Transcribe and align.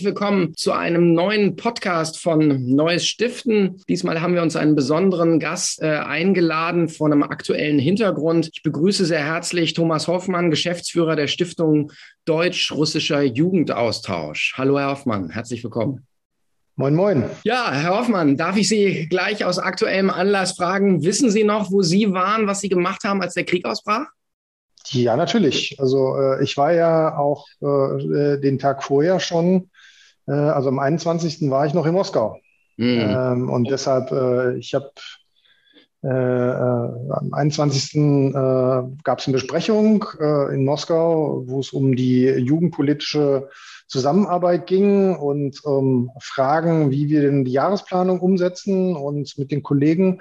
herzlich 0.00 0.14
willkommen 0.14 0.56
zu 0.56 0.72
einem 0.72 1.12
neuen 1.12 1.56
Podcast 1.56 2.18
von 2.18 2.64
Neues 2.74 3.06
Stiften. 3.06 3.82
Diesmal 3.86 4.22
haben 4.22 4.32
wir 4.32 4.40
uns 4.40 4.56
einen 4.56 4.74
besonderen 4.74 5.38
Gast 5.38 5.82
äh, 5.82 5.88
eingeladen 5.88 6.88
von 6.88 7.12
einem 7.12 7.22
aktuellen 7.22 7.78
Hintergrund. 7.78 8.48
Ich 8.54 8.62
begrüße 8.62 9.04
sehr 9.04 9.22
herzlich 9.22 9.74
Thomas 9.74 10.08
Hoffmann, 10.08 10.50
Geschäftsführer 10.50 11.16
der 11.16 11.26
Stiftung 11.26 11.92
Deutsch-Russischer 12.24 13.20
Jugendaustausch. 13.22 14.54
Hallo, 14.56 14.78
Herr 14.78 14.92
Hoffmann, 14.92 15.28
herzlich 15.28 15.62
willkommen. 15.62 16.06
Moin, 16.76 16.94
moin. 16.94 17.24
Ja, 17.44 17.70
Herr 17.70 17.98
Hoffmann, 17.98 18.38
darf 18.38 18.56
ich 18.56 18.70
Sie 18.70 19.06
gleich 19.06 19.44
aus 19.44 19.58
aktuellem 19.58 20.08
Anlass 20.08 20.52
fragen, 20.52 21.04
wissen 21.04 21.30
Sie 21.30 21.44
noch, 21.44 21.70
wo 21.70 21.82
Sie 21.82 22.10
waren, 22.14 22.46
was 22.46 22.62
Sie 22.62 22.70
gemacht 22.70 23.04
haben, 23.04 23.20
als 23.20 23.34
der 23.34 23.44
Krieg 23.44 23.66
ausbrach? 23.66 24.06
Ja, 24.88 25.14
natürlich. 25.16 25.76
Also 25.78 26.16
äh, 26.16 26.42
ich 26.42 26.56
war 26.56 26.72
ja 26.72 27.18
auch 27.18 27.46
äh, 27.60 28.38
den 28.38 28.58
Tag 28.58 28.82
vorher 28.82 29.20
schon, 29.20 29.68
äh, 30.30 30.32
also 30.32 30.68
am 30.68 30.78
21. 30.78 31.50
war 31.50 31.66
ich 31.66 31.74
noch 31.74 31.86
in 31.86 31.94
Moskau. 31.94 32.40
Mhm. 32.76 33.00
Ähm, 33.00 33.50
und 33.50 33.70
deshalb, 33.70 34.10
äh, 34.12 34.56
ich 34.56 34.74
habe 34.74 34.90
äh, 36.02 36.08
äh, 36.08 37.12
am 37.12 37.32
21. 37.32 37.94
Äh, 37.96 38.32
gab 39.04 39.18
es 39.18 39.26
eine 39.26 39.34
Besprechung 39.34 40.04
in 40.52 40.64
Moskau, 40.64 41.42
wo 41.46 41.60
es 41.60 41.72
um 41.72 41.94
die 41.94 42.24
jugendpolitische 42.24 43.48
Zusammenarbeit 43.90 44.68
ging 44.68 45.16
und 45.16 45.64
um 45.64 46.12
Fragen, 46.20 46.92
wie 46.92 47.08
wir 47.08 47.22
denn 47.22 47.44
die 47.44 47.50
Jahresplanung 47.50 48.20
umsetzen 48.20 48.94
und 48.94 49.36
mit 49.36 49.50
den 49.50 49.64
Kollegen 49.64 50.20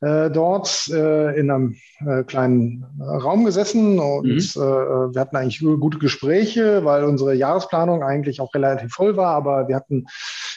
äh, 0.00 0.30
dort 0.30 0.88
äh, 0.88 1.36
in 1.38 1.50
einem 1.50 1.76
äh, 2.06 2.22
kleinen 2.22 2.86
Raum 3.00 3.44
gesessen 3.44 3.98
und 3.98 4.28
mhm. 4.28 4.38
äh, 4.38 5.14
wir 5.14 5.20
hatten 5.20 5.36
eigentlich 5.36 5.58
gute 5.58 5.98
Gespräche, 5.98 6.84
weil 6.84 7.02
unsere 7.02 7.34
Jahresplanung 7.34 8.04
eigentlich 8.04 8.40
auch 8.40 8.54
relativ 8.54 8.92
voll 8.92 9.16
war, 9.16 9.34
aber 9.34 9.66
wir 9.66 9.74
hatten 9.74 10.06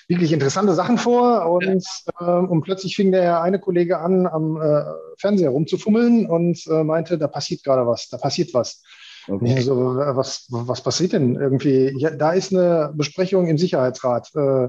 wirklich 0.07 0.31
interessante 0.31 0.75
Sachen 0.75 0.99
vor 0.99 1.49
und, 1.49 1.83
ja. 2.19 2.41
äh, 2.41 2.45
und 2.45 2.61
plötzlich 2.61 2.95
fing 2.95 3.11
der 3.11 3.41
eine 3.41 3.59
Kollege 3.59 3.97
an, 3.97 4.27
am 4.27 4.61
äh, 4.61 4.83
Fernseher 5.17 5.49
rumzufummeln 5.49 6.27
und 6.27 6.63
äh, 6.67 6.83
meinte, 6.83 7.17
da 7.17 7.27
passiert 7.27 7.63
gerade 7.63 7.87
was, 7.87 8.07
da 8.09 8.17
passiert 8.17 8.53
was. 8.53 8.83
Okay. 9.27 9.61
So, 9.61 9.95
was, 9.95 10.47
was 10.49 10.81
passiert 10.81 11.13
denn 11.13 11.35
irgendwie? 11.35 11.93
Ja, 11.97 12.11
da 12.11 12.31
ist 12.31 12.53
eine 12.53 12.91
Besprechung 12.95 13.47
im 13.47 13.57
Sicherheitsrat. 13.57 14.29
Äh, 14.35 14.67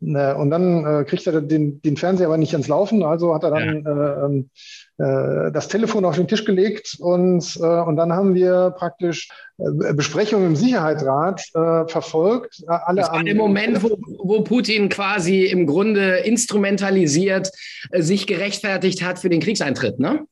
ne, 0.00 0.36
und 0.36 0.50
dann 0.50 0.84
äh, 0.84 1.04
kriegt 1.04 1.26
er 1.26 1.40
den, 1.40 1.80
den 1.82 1.96
Fernseher 1.96 2.26
aber 2.26 2.38
nicht 2.38 2.52
ans 2.52 2.68
Laufen, 2.68 3.02
also 3.02 3.34
hat 3.34 3.44
er 3.44 3.50
dann 3.50 3.82
ja. 3.84 4.26
äh, 4.26 4.44
äh, 5.02 5.52
das 5.52 5.68
Telefon 5.68 6.04
auf 6.04 6.16
den 6.16 6.28
Tisch 6.28 6.44
gelegt 6.44 6.96
und, 7.00 7.56
äh, 7.60 7.80
und 7.80 7.96
dann 7.96 8.12
haben 8.12 8.34
wir 8.34 8.74
praktisch 8.76 9.28
äh, 9.58 9.92
Besprechungen 9.94 10.48
im 10.48 10.56
Sicherheitsrat 10.56 11.42
äh, 11.54 11.86
verfolgt. 11.86 12.62
Alle 12.66 13.02
das 13.02 13.12
war 13.12 13.22
der 13.22 13.34
Moment, 13.34 13.82
wo, 13.82 13.98
wo 14.22 14.42
Putin 14.42 14.88
quasi 14.88 15.44
im 15.44 15.66
Grunde 15.66 16.18
instrumentalisiert 16.18 17.50
sich 17.92 18.26
gerechtfertigt 18.26 19.02
hat 19.02 19.18
für 19.18 19.28
den 19.28 19.40
Kriegseintritt, 19.40 19.98
ne? 19.98 20.26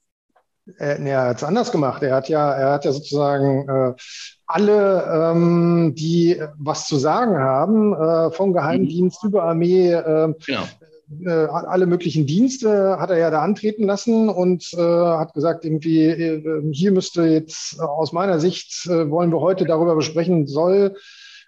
Er, 0.78 0.98
er 0.98 1.22
hat 1.28 1.38
es 1.38 1.44
anders 1.44 1.72
gemacht. 1.72 2.02
Er 2.02 2.14
hat 2.14 2.28
ja, 2.28 2.52
er 2.52 2.72
hat 2.72 2.84
ja 2.84 2.92
sozusagen 2.92 3.68
äh, 3.68 3.94
alle, 4.46 5.32
ähm, 5.32 5.94
die 5.94 6.40
was 6.58 6.86
zu 6.86 6.96
sagen 6.96 7.38
haben, 7.38 7.94
äh, 7.94 8.30
vom 8.32 8.52
Geheimdienst 8.52 9.22
mhm. 9.22 9.28
über 9.28 9.44
Armee, 9.44 9.92
äh, 9.92 10.34
genau. 10.46 10.62
äh, 11.24 11.46
alle 11.46 11.86
möglichen 11.86 12.26
Dienste 12.26 12.98
hat 12.98 13.10
er 13.10 13.18
ja 13.18 13.30
da 13.30 13.42
antreten 13.42 13.84
lassen 13.84 14.28
und 14.28 14.72
äh, 14.74 14.80
hat 14.80 15.34
gesagt, 15.34 15.64
irgendwie, 15.64 16.04
äh, 16.04 16.62
hier 16.72 16.92
müsste 16.92 17.24
jetzt 17.24 17.80
aus 17.80 18.12
meiner 18.12 18.40
Sicht, 18.40 18.86
äh, 18.86 19.10
wollen 19.10 19.30
wir 19.30 19.40
heute 19.40 19.64
darüber 19.64 19.94
besprechen, 19.94 20.46
soll 20.46 20.94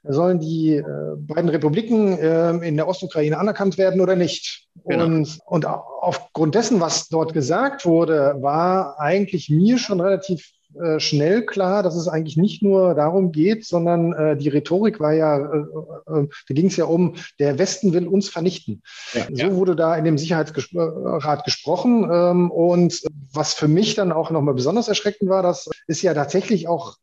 sollen 0.05 0.41
die 0.41 0.75
äh, 0.75 0.85
beiden 1.17 1.49
Republiken 1.49 2.19
äh, 2.19 2.51
in 2.67 2.77
der 2.77 2.89
Ostukraine 2.89 3.39
anerkannt 3.39 3.79
werden 3.79 4.01
oder 4.01 4.17
nicht? 4.17 4.62
Genau. 4.85 5.05
Und, 5.05 5.39
und 5.47 5.67
aufgrund 5.67 6.55
dessen, 6.55 6.81
was 6.81 7.09
dort 7.09 7.35
gesagt 7.35 7.85
wurde, 7.85 8.37
war 8.41 8.99
eigentlich 8.99 9.51
mir 9.51 9.79
schon 9.79 10.01
relativ 10.01 10.53
äh, 10.81 11.01
schnell 11.01 11.45
klar, 11.45 11.83
dass 11.83 11.95
es 11.95 12.09
eigentlich 12.09 12.37
nicht 12.37 12.63
nur 12.63 12.95
darum 12.95 13.31
geht, 13.31 13.67
sondern 13.67 14.13
äh, 14.15 14.37
die 14.37 14.49
Rhetorik 14.49 15.01
war 15.01 15.13
ja, 15.13 15.37
äh, 15.37 15.59
äh, 15.61 16.29
da 16.49 16.55
ging 16.55 16.67
es 16.67 16.77
ja 16.77 16.87
um, 16.87 17.17
der 17.39 17.59
Westen 17.59 17.93
will 17.93 18.09
uns 18.09 18.31
vernichten. 18.31 18.83
Ja, 19.13 19.27
so 19.31 19.35
ja. 19.35 19.55
wurde 19.55 19.77
da 19.77 19.95
in 19.97 20.05
dem 20.05 20.17
Sicherheitsrat 20.17 21.45
gesprochen. 21.45 22.09
Ähm, 22.11 22.51
und 22.51 23.03
was 23.33 23.53
für 23.55 23.69
mich 23.69 23.95
dann 23.95 24.13
auch 24.13 24.31
nochmal 24.31 24.55
besonders 24.55 24.89
erschreckend 24.89 25.29
war, 25.29 25.43
das 25.43 25.69
ist 25.87 26.03
ja 26.03 26.15
tatsächlich 26.15 26.69
auch 26.69 26.97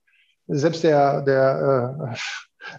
selbst 0.47 0.83
der, 0.83 1.21
der 1.21 2.11
äh, 2.11 2.17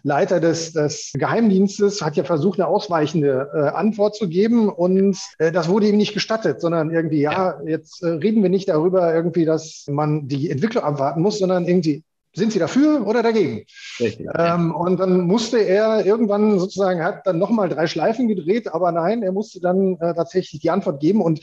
Leiter 0.03 0.41
des, 0.41 0.73
des 0.73 1.13
Geheimdienstes 1.15 2.03
hat 2.03 2.17
ja 2.17 2.25
versucht, 2.25 2.59
eine 2.59 2.69
ausweichende 2.69 3.51
äh, 3.55 3.59
Antwort 3.69 4.17
zu 4.17 4.29
geben 4.29 4.69
und 4.69 5.19
äh, 5.39 5.53
das 5.53 5.69
wurde 5.69 5.89
ihm 5.89 5.97
nicht 5.97 6.15
gestattet, 6.15 6.61
sondern 6.61 6.91
irgendwie, 6.91 7.21
ja, 7.21 7.61
jetzt 7.67 8.03
äh, 8.03 8.09
reden 8.09 8.43
wir 8.43 8.51
nicht 8.51 8.69
darüber 8.69 9.15
irgendwie, 9.15 9.45
dass 9.45 9.87
man 9.89 10.29
die 10.29 10.51
Entwicklung 10.51 10.85
abwarten 10.85 11.23
muss, 11.23 11.39
sondern 11.39 11.67
irgendwie, 11.67 12.03
sind 12.33 12.53
Sie 12.53 12.59
dafür 12.59 13.07
oder 13.07 13.23
dagegen? 13.23 13.65
Richtig. 13.99 14.29
Ähm, 14.37 14.75
und 14.75 15.01
dann 15.01 15.23
musste 15.23 15.59
er 15.59 16.07
irgendwann 16.07 16.61
sozusagen, 16.61 17.03
hat 17.03 17.27
dann 17.27 17.39
nochmal 17.39 17.69
drei 17.69 17.87
Schleifen 17.87 18.29
gedreht, 18.29 18.73
aber 18.73 18.93
nein, 18.93 19.23
er 19.23 19.33
musste 19.33 19.61
dann 19.61 19.97
äh, 20.01 20.15
tatsächlich 20.15 20.61
die 20.61 20.71
Antwort 20.71 21.01
geben 21.01 21.23
und 21.23 21.41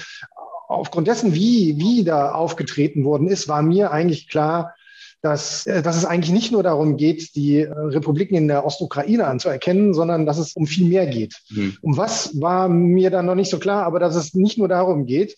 aufgrund 0.68 1.08
dessen, 1.08 1.34
wie, 1.34 1.78
wie 1.78 2.04
da 2.04 2.32
aufgetreten 2.32 3.04
worden 3.06 3.28
ist, 3.28 3.48
war 3.48 3.62
mir 3.62 3.92
eigentlich 3.92 4.28
klar, 4.30 4.76
dass, 5.22 5.66
äh, 5.66 5.82
dass 5.82 5.98
es 5.98 6.06
eigentlich 6.06 6.34
nicht 6.34 6.52
nur 6.52 6.64
darum 6.64 6.98
geht, 6.98 7.36
die 7.36 7.62
äh, 7.62 7.72
Republiken 7.72 8.36
in 8.36 8.48
der 8.48 8.66
Ostukraine 8.66 9.26
anzuerkennen, 9.26 9.94
sondern 9.94 10.26
dass 10.26 10.38
es 10.38 10.54
um 10.54 10.68
viel 10.68 10.88
mehr 10.88 11.08
geht. 11.08 11.36
Mhm. 11.50 11.78
Um 11.82 11.98
was 11.98 12.40
war 12.40 12.70
mir 12.70 13.10
dann 13.10 13.26
noch 13.26 13.36
nicht 13.36 13.50
so 13.50 13.60
klar, 13.60 13.84
aber 13.84 14.00
dass 14.00 14.16
es 14.16 14.34
nicht 14.34 14.58
nur 14.58 14.68
darum 14.68 15.06
geht. 15.06 15.36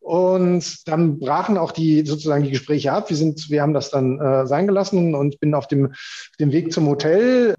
Und 0.00 0.88
dann 0.88 1.18
brachen 1.18 1.58
auch 1.58 1.72
die 1.72 2.06
sozusagen 2.06 2.44
die 2.44 2.50
Gespräche 2.50 2.92
ab. 2.92 3.10
Wir 3.10 3.16
sind, 3.16 3.50
wir 3.50 3.60
haben 3.60 3.74
das 3.74 3.90
dann 3.90 4.18
äh, 4.18 4.46
sein 4.46 4.66
gelassen 4.66 5.14
und 5.14 5.38
bin 5.40 5.54
auf 5.54 5.68
dem, 5.68 5.92
dem 6.38 6.52
Weg 6.52 6.72
zum 6.72 6.88
Hotel 6.88 7.54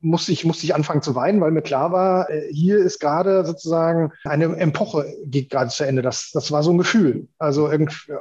musste 0.00 0.32
ich, 0.32 0.44
musste 0.44 0.64
ich 0.64 0.74
anfangen 0.74 1.02
zu 1.02 1.14
weinen, 1.14 1.40
weil 1.40 1.50
mir 1.50 1.62
klar 1.62 1.92
war, 1.92 2.30
äh, 2.30 2.52
hier 2.52 2.78
ist 2.78 3.00
gerade 3.00 3.44
sozusagen 3.44 4.12
eine 4.24 4.56
Epoche 4.56 5.06
geht 5.24 5.50
gerade 5.50 5.70
zu 5.70 5.84
Ende. 5.84 6.02
Das, 6.02 6.30
das 6.32 6.52
war 6.52 6.62
so 6.62 6.72
ein 6.72 6.78
Gefühl. 6.78 7.28
Also 7.38 7.70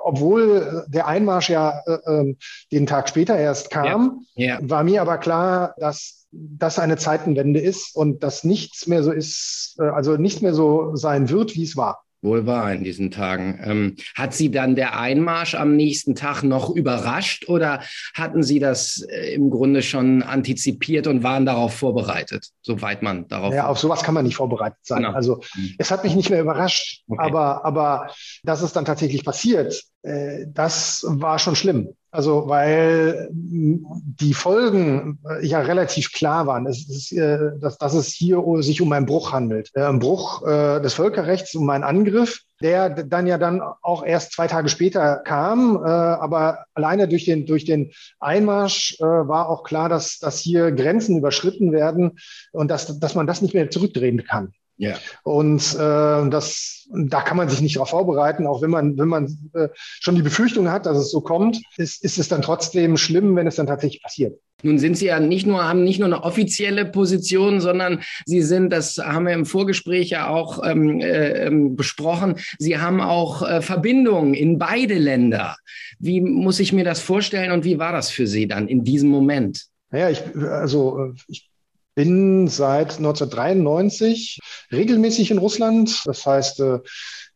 obwohl 0.04 0.86
der 0.88 1.08
Einmarsch 1.08 1.50
ja 1.50 1.82
äh, 1.86 1.98
ähm, 2.08 2.38
den 2.72 2.86
Tag 2.86 3.10
später 3.10 3.38
erst 3.38 3.70
kam, 3.70 4.26
ja. 4.36 4.60
Ja. 4.60 4.70
war 4.70 4.84
mir 4.84 5.02
aber 5.02 5.18
klar, 5.18 5.76
dass 5.78 6.28
das 6.32 6.80
eine 6.80 6.98
Zeitenwende 6.98 7.60
ist 7.60 7.96
und 7.96 8.24
dass 8.24 8.44
nichts 8.44 8.88
mehr 8.88 9.04
so 9.04 9.12
ist, 9.12 9.78
äh, 9.80 9.84
also 9.84 10.18
nicht 10.18 10.42
mehr 10.42 10.54
so 10.54 10.96
sein 10.96 11.30
wird, 11.30 11.56
wie 11.56 11.64
es 11.64 11.78
war. 11.78 12.05
Wohl 12.26 12.46
wahr 12.46 12.74
in 12.74 12.84
diesen 12.84 13.12
Tagen. 13.12 13.60
Ähm, 13.64 13.96
hat 14.16 14.34
Sie 14.34 14.52
dann 14.52 14.76
der 14.76 15.00
Einmarsch 15.00 15.56
am 15.56 15.76
nächsten 15.76 16.16
Tag 16.16 16.44
noch 16.44 16.70
überrascht 16.70 17.48
oder 17.48 17.82
hatten 18.14 18.44
Sie 18.44 18.60
das 18.60 19.06
äh, 19.10 19.34
im 19.34 19.50
Grunde 19.50 19.82
schon 19.82 20.24
antizipiert 20.24 21.08
und 21.08 21.24
waren 21.24 21.46
darauf 21.46 21.74
vorbereitet, 21.74 22.50
soweit 22.62 23.02
man 23.02 23.28
darauf. 23.28 23.54
Ja, 23.54 23.68
auf 23.68 23.80
sowas 23.80 24.04
kann 24.04 24.14
man 24.14 24.26
nicht 24.26 24.36
vorbereitet 24.36 24.80
sein. 24.82 25.04
Genau. 25.04 25.14
Also 25.14 25.42
mhm. 25.56 25.76
es 25.78 25.92
hat 25.92 26.04
mich 26.04 26.16
nicht 26.16 26.30
mehr 26.30 26.42
überrascht, 26.42 27.04
okay. 27.08 27.22
aber, 27.22 27.64
aber 27.64 28.08
dass 28.44 28.62
es 28.62 28.74
dann 28.74 28.86
tatsächlich 28.86 29.24
passiert, 29.24 29.82
äh, 30.02 30.46
das 30.48 31.06
war 31.08 31.40
schon 31.40 31.56
schlimm. 31.56 31.96
Also 32.16 32.48
weil 32.48 33.28
die 33.32 34.34
Folgen 34.34 35.20
ja 35.42 35.60
relativ 35.60 36.14
klar 36.14 36.48
waren, 36.48 36.66
es 36.66 36.88
ist, 36.90 37.12
äh, 37.12 37.52
dass, 37.60 37.78
dass 37.78 37.94
es 37.94 38.08
hier 38.08 38.42
sich 38.60 38.80
um 38.82 38.92
einen 38.94 39.06
Bruch 39.06 39.34
handelt. 39.34 39.70
Äh, 39.74 39.84
ein 39.84 40.00
Bruch 40.00 40.42
äh, 40.48 40.80
des 40.80 40.94
Völkerrechts, 40.94 41.54
um 41.56 41.70
einen 41.70 41.84
Angriff, 41.84 42.42
der 42.62 42.90
dann 42.90 43.28
ja 43.28 43.38
dann 43.38 43.62
auch 43.82 44.06
erst 44.06 44.32
zwei 44.32 44.48
Tage 44.48 44.70
später 44.70 45.18
kam. 45.18 45.76
Aber 45.76 46.66
alleine 46.74 47.10
durch 47.10 47.26
den, 47.26 47.46
durch 47.46 47.66
den 47.66 47.92
Einmarsch 48.22 48.98
war 49.00 49.50
auch 49.50 49.64
klar, 49.64 49.90
dass, 49.90 50.20
dass 50.20 50.40
hier 50.40 50.72
Grenzen 50.72 51.18
überschritten 51.18 51.74
werden 51.74 52.18
und 52.54 52.72
dass, 52.72 52.98
dass 52.98 53.14
man 53.14 53.28
das 53.28 53.42
nicht 53.42 53.54
mehr 53.54 53.70
zurückdrehen 53.70 54.24
kann. 54.24 54.54
Ja. 54.78 54.96
Und 55.24 55.62
äh, 55.76 56.30
das, 56.30 56.88
da 56.92 57.22
kann 57.22 57.38
man 57.38 57.50
sich 57.50 57.62
nicht 57.62 57.76
darauf 57.78 57.90
vorbereiten, 57.90 58.46
auch 58.46 58.62
wenn 58.62 58.70
man, 58.70 58.98
wenn 58.98 59.08
man 59.08 59.50
äh, 59.54 59.70
schon 59.76 60.16
die 60.16 60.22
Befürchtung 60.22 60.70
hat, 60.70 60.86
dass 60.86 60.98
es 60.98 61.12
so 61.12 61.22
kommt, 61.22 61.62
ist, 61.78 62.04
ist 62.04 62.18
es 62.18 62.28
dann 62.28 62.42
trotzdem 62.42 62.98
schlimm, 62.98 63.36
wenn 63.36 63.48
es 63.48 63.56
dann 63.56 63.68
tatsächlich 63.68 64.04
passiert. 64.04 64.38
Nun 64.64 64.80
sind 64.80 64.98
Sie 64.98 65.06
ja 65.06 65.20
nicht 65.20 65.46
nur, 65.46 65.68
haben 65.68 65.84
nicht 65.84 66.00
nur 66.00 66.08
eine 66.08 66.24
offizielle 66.24 66.86
Position, 66.86 67.62
sondern 67.62 68.02
Sie 68.26 68.42
sind, 68.42 68.72
das 68.72 68.98
haben 68.98 69.28
wir 69.28 69.34
im 69.34 69.46
Vorgespräch 69.46 70.10
ja 70.10 70.28
auch 70.28 70.62
ähm, 70.66 71.00
äh, 71.00 71.46
ähm, 71.46 71.76
besprochen, 71.76 72.36
Sie 72.58 72.78
haben 72.78 73.00
auch 73.00 73.48
äh, 73.48 73.62
Verbindungen 73.62 74.34
in 74.34 74.58
beide 74.58 74.96
Länder. 74.96 75.56
Wie 76.00 76.20
muss 76.20 76.60
ich 76.60 76.74
mir 76.74 76.84
das 76.84 77.00
vorstellen 77.00 77.52
und 77.52 77.64
wie 77.64 77.80
war 77.80 77.92
das 77.92 78.10
für 78.10 78.28
Sie 78.28 78.48
dann 78.48 78.68
in 78.68 78.84
diesem 78.84 79.10
Moment? 79.10 79.66
Naja, 79.92 80.10
ich, 80.10 80.22
also 80.36 81.00
äh, 81.00 81.14
ich 81.28 81.50
bin 81.96 82.48
seit 82.48 82.98
1993 82.98 84.40
regelmäßig 84.72 85.32
in 85.32 85.38
Russland. 85.38 86.02
Das 86.06 86.26
heißt, 86.26 86.60
äh, 86.60 86.80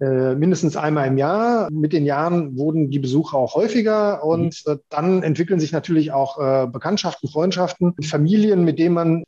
äh, 0.01 0.33
mindestens 0.35 0.77
einmal 0.77 1.07
im 1.07 1.17
Jahr. 1.17 1.67
Mit 1.71 1.91
den 1.91 2.05
Jahren 2.05 2.57
wurden 2.57 2.89
die 2.89 2.99
Besuche 2.99 3.35
auch 3.35 3.55
häufiger 3.55 4.23
und 4.23 4.63
mhm. 4.65 4.73
äh, 4.73 4.77
dann 4.89 5.23
entwickeln 5.23 5.59
sich 5.59 5.73
natürlich 5.73 6.13
auch 6.13 6.39
äh, 6.39 6.67
Bekanntschaften, 6.67 7.27
Freundschaften, 7.27 7.95
Familien, 8.03 8.63
mit 8.63 8.79
denen 8.79 8.95
man 8.95 9.23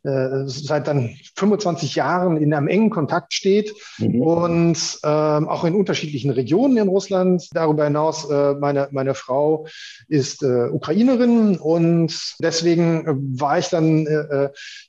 seit 0.46 0.86
dann 0.88 1.10
25 1.36 1.94
Jahren 1.94 2.36
in 2.36 2.52
einem 2.54 2.68
engen 2.68 2.90
Kontakt 2.90 3.32
steht 3.34 3.72
mhm. 3.98 4.20
und 4.22 4.98
ähm, 5.04 5.48
auch 5.48 5.64
in 5.64 5.74
unterschiedlichen 5.74 6.30
Regionen 6.30 6.76
in 6.76 6.88
Russland. 6.88 7.48
Darüber 7.52 7.84
hinaus, 7.84 8.28
meine, 8.28 8.88
meine 8.90 9.14
Frau 9.14 9.66
ist 10.08 10.42
Ukrainerin 10.42 11.58
und 11.58 12.14
deswegen 12.40 13.38
war 13.38 13.58
ich 13.58 13.68
dann 13.68 14.06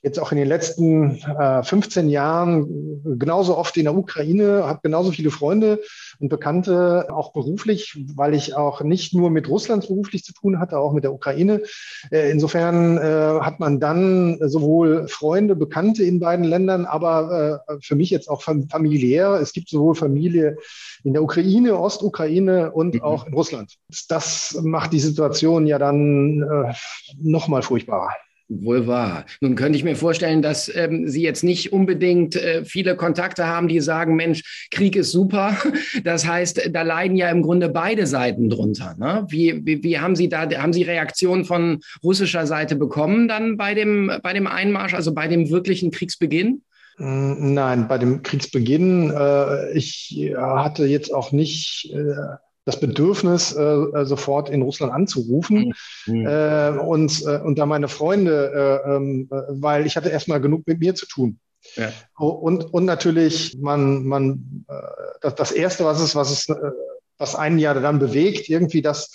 jetzt 0.02 0.18
auch 0.18 0.32
in 0.34 0.40
den 0.40 0.48
letzten 0.48 1.20
15 1.62 2.08
Jahren 2.08 3.18
genauso 3.18 3.56
oft 3.56 3.76
in 3.76 3.84
der 3.84 3.96
Ukraine, 3.96 4.64
habe 4.66 4.80
genauso 4.82 5.12
viele 5.12 5.30
Freunde 5.30 5.80
und 6.18 6.28
Bekannte, 6.28 7.06
auch 7.10 7.32
beruflich, 7.32 7.96
weil 8.16 8.34
ich 8.34 8.56
auch 8.56 8.82
nicht 8.82 9.14
nur 9.14 9.30
mit 9.30 9.48
Russland 9.48 9.86
beruflich 9.86 10.24
zu 10.24 10.32
tun 10.32 10.58
hatte, 10.58 10.78
auch 10.78 10.92
mit 10.92 11.04
der 11.04 11.12
Ukraine. 11.12 11.62
Äh, 12.10 12.32
insofern 12.32 12.98
äh, 12.98 13.40
hat 13.40 13.60
man 13.60 13.78
dann 13.78 14.38
sowohl 14.40 15.06
Freunde, 15.06 15.54
Bekannte 15.54 16.02
in 16.02 16.18
beiden 16.18 16.44
Ländern, 16.44 16.84
aber 16.84 17.62
äh, 17.68 17.76
für 17.80 17.94
mich 17.94 18.10
jetzt 18.10 18.28
auch 18.28 18.42
familiär. 18.42 19.34
Es 19.40 19.52
gibt 19.52 19.68
sowohl 19.68 19.94
Familie 19.94 20.56
in 21.04 21.12
der 21.12 21.22
Ukraine, 21.22 21.78
Ostukraine 21.78 22.72
und 22.72 22.94
mhm. 22.94 23.02
auch 23.02 23.26
in 23.26 23.34
Russland. 23.34 23.76
Das 24.08 24.58
macht 24.62 24.92
die 24.92 25.00
Situation 25.00 25.68
ja 25.68 25.78
dann 25.78 26.42
äh, 26.42 26.74
noch 27.22 27.46
mal 27.46 27.62
furchtbarer. 27.62 28.10
Wohl 28.48 28.86
wahr. 28.86 29.24
Nun 29.40 29.54
könnte 29.54 29.78
ich 29.78 29.84
mir 29.84 29.96
vorstellen, 29.96 30.42
dass 30.42 30.74
ähm, 30.74 31.08
Sie 31.08 31.22
jetzt 31.22 31.44
nicht 31.44 31.72
unbedingt 31.72 32.36
äh, 32.36 32.62
viele 32.64 32.94
Kontakte 32.94 33.46
haben, 33.46 33.68
die 33.68 33.80
sagen, 33.80 34.16
Mensch, 34.16 34.68
Krieg 34.70 34.96
ist 34.96 35.12
super. 35.12 35.56
Das 36.04 36.26
heißt, 36.26 36.70
da 36.72 36.82
leiden 36.82 37.16
ja 37.16 37.30
im 37.30 37.42
Grunde 37.42 37.68
beide 37.68 38.06
Seiten 38.06 38.50
drunter. 38.50 38.94
Ne? 38.98 39.26
Wie, 39.28 39.64
wie, 39.64 39.82
wie 39.82 39.98
haben 39.98 40.16
Sie 40.16 40.28
da, 40.28 40.48
haben 40.50 40.72
Sie 40.72 40.82
Reaktionen 40.82 41.44
von 41.44 41.80
russischer 42.02 42.46
Seite 42.46 42.76
bekommen 42.76 43.28
dann 43.28 43.56
bei 43.56 43.74
dem, 43.74 44.10
bei 44.22 44.32
dem 44.32 44.46
Einmarsch, 44.46 44.94
also 44.94 45.14
bei 45.14 45.28
dem 45.28 45.50
wirklichen 45.50 45.90
Kriegsbeginn? 45.90 46.62
Nein, 46.98 47.88
bei 47.88 47.98
dem 47.98 48.22
Kriegsbeginn, 48.22 49.10
äh, 49.10 49.72
ich 49.72 50.32
hatte 50.36 50.84
jetzt 50.84 51.12
auch 51.12 51.32
nicht 51.32 51.90
äh, 51.92 52.36
das 52.64 52.80
Bedürfnis, 52.80 53.52
äh, 53.52 53.62
äh, 53.62 54.04
sofort 54.06 54.48
in 54.48 54.62
Russland 54.62 54.92
anzurufen. 54.92 55.74
Mhm. 56.06 56.26
Äh, 56.26 56.70
und, 56.70 57.22
äh, 57.26 57.40
und 57.40 57.58
da 57.58 57.66
meine 57.66 57.88
Freunde, 57.88 58.82
äh, 58.86 58.96
ähm, 58.96 59.28
äh, 59.30 59.36
weil 59.48 59.86
ich 59.86 59.96
hatte 59.96 60.08
erstmal 60.08 60.40
genug 60.40 60.66
mit 60.66 60.80
mir 60.80 60.94
zu 60.94 61.06
tun. 61.06 61.38
Ja. 61.76 61.92
Und, 62.16 62.72
und 62.72 62.84
natürlich, 62.84 63.58
man, 63.58 64.04
man, 64.04 64.64
äh, 64.68 64.74
das, 65.20 65.34
das 65.34 65.52
Erste, 65.52 65.84
was 65.84 66.00
es, 66.00 66.14
was 66.14 66.30
es, 66.30 66.48
äh, 66.48 66.70
was 67.18 67.34
einen 67.34 67.58
ja 67.58 67.74
dann 67.74 67.98
bewegt, 67.98 68.48
irgendwie 68.48 68.82
das, 68.82 69.10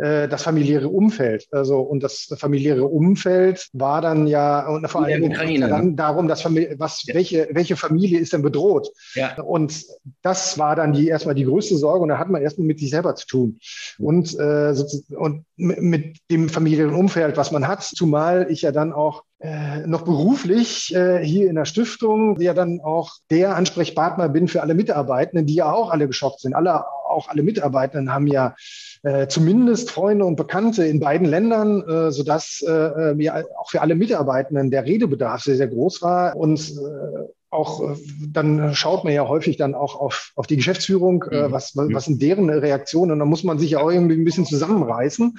äh, 0.00 0.28
das 0.28 0.42
familiäre 0.42 0.88
Umfeld. 0.88 1.46
Also 1.50 1.80
und 1.80 2.02
das 2.02 2.34
familiäre 2.38 2.84
Umfeld 2.84 3.68
war 3.72 4.00
dann 4.00 4.26
ja 4.26 4.68
und 4.68 4.88
vor 4.88 5.04
allem 5.04 5.24
Ukraine, 5.24 5.68
dann 5.68 5.90
ne? 5.90 5.94
darum, 5.94 6.28
dass 6.28 6.42
Familie, 6.42 6.74
was 6.78 7.04
ja. 7.06 7.14
welche 7.14 7.48
welche 7.52 7.76
Familie 7.76 8.18
ist 8.18 8.32
denn 8.32 8.42
bedroht? 8.42 8.88
Ja. 9.14 9.40
Und 9.42 9.84
das 10.22 10.58
war 10.58 10.76
dann 10.76 10.92
die 10.92 11.08
erstmal 11.08 11.34
die 11.34 11.44
größte 11.44 11.76
Sorge 11.76 12.02
und 12.02 12.08
da 12.08 12.18
hat 12.18 12.30
man 12.30 12.42
erstmal 12.42 12.66
mit 12.66 12.78
sich 12.78 12.90
selber 12.90 13.14
zu 13.14 13.26
tun 13.26 13.60
und 13.98 14.38
äh, 14.38 14.74
und 15.16 15.44
mit 15.56 16.18
dem 16.30 16.48
familiären 16.48 16.94
Umfeld, 16.94 17.36
was 17.36 17.52
man 17.52 17.68
hat, 17.68 17.82
zumal 17.82 18.46
ich 18.50 18.62
ja 18.62 18.72
dann 18.72 18.92
auch 18.92 19.24
äh, 19.40 19.86
noch 19.86 20.02
beruflich 20.02 20.94
äh, 20.94 21.24
hier 21.24 21.48
in 21.48 21.54
der 21.54 21.64
Stiftung 21.64 22.38
ja 22.40 22.52
dann 22.52 22.80
auch 22.80 23.12
der 23.30 23.56
Ansprechpartner 23.56 24.28
bin 24.28 24.48
für 24.48 24.60
alle 24.60 24.74
Mitarbeitenden, 24.74 25.46
die 25.46 25.54
ja 25.54 25.72
auch 25.72 25.90
alle 25.90 26.06
geschockt 26.06 26.40
sind. 26.40 26.54
Alle, 26.54 26.84
auch 27.08 27.28
alle 27.28 27.42
Mitarbeitenden 27.42 28.12
haben 28.12 28.26
ja 28.26 28.54
äh, 29.02 29.28
zumindest 29.28 29.90
Freunde 29.90 30.24
und 30.24 30.36
Bekannte 30.36 30.84
in 30.84 31.00
beiden 31.00 31.26
Ländern, 31.26 31.82
äh, 31.88 32.10
sodass 32.10 32.62
äh, 32.66 33.14
ja 33.22 33.42
auch 33.58 33.70
für 33.70 33.80
alle 33.80 33.94
Mitarbeitenden 33.94 34.70
der 34.70 34.84
Redebedarf 34.84 35.42
sehr, 35.42 35.56
sehr 35.56 35.68
groß 35.68 36.02
war. 36.02 36.36
Und 36.36 36.60
äh, 36.70 37.28
auch 37.50 37.80
äh, 37.82 37.96
dann 38.28 38.74
schaut 38.74 39.04
man 39.04 39.12
ja 39.12 39.26
häufig 39.26 39.56
dann 39.56 39.74
auch 39.74 39.98
auf, 39.98 40.32
auf 40.36 40.46
die 40.46 40.56
Geschäftsführung, 40.56 41.24
äh, 41.30 41.48
mhm. 41.48 41.52
was, 41.52 41.76
was 41.76 42.04
sind 42.04 42.22
deren 42.22 42.48
Reaktionen. 42.50 43.12
Und 43.12 43.18
dann 43.18 43.28
muss 43.28 43.44
man 43.44 43.58
sich 43.58 43.72
ja 43.72 43.80
auch 43.80 43.90
irgendwie 43.90 44.16
ein 44.16 44.24
bisschen 44.24 44.46
zusammenreißen, 44.46 45.36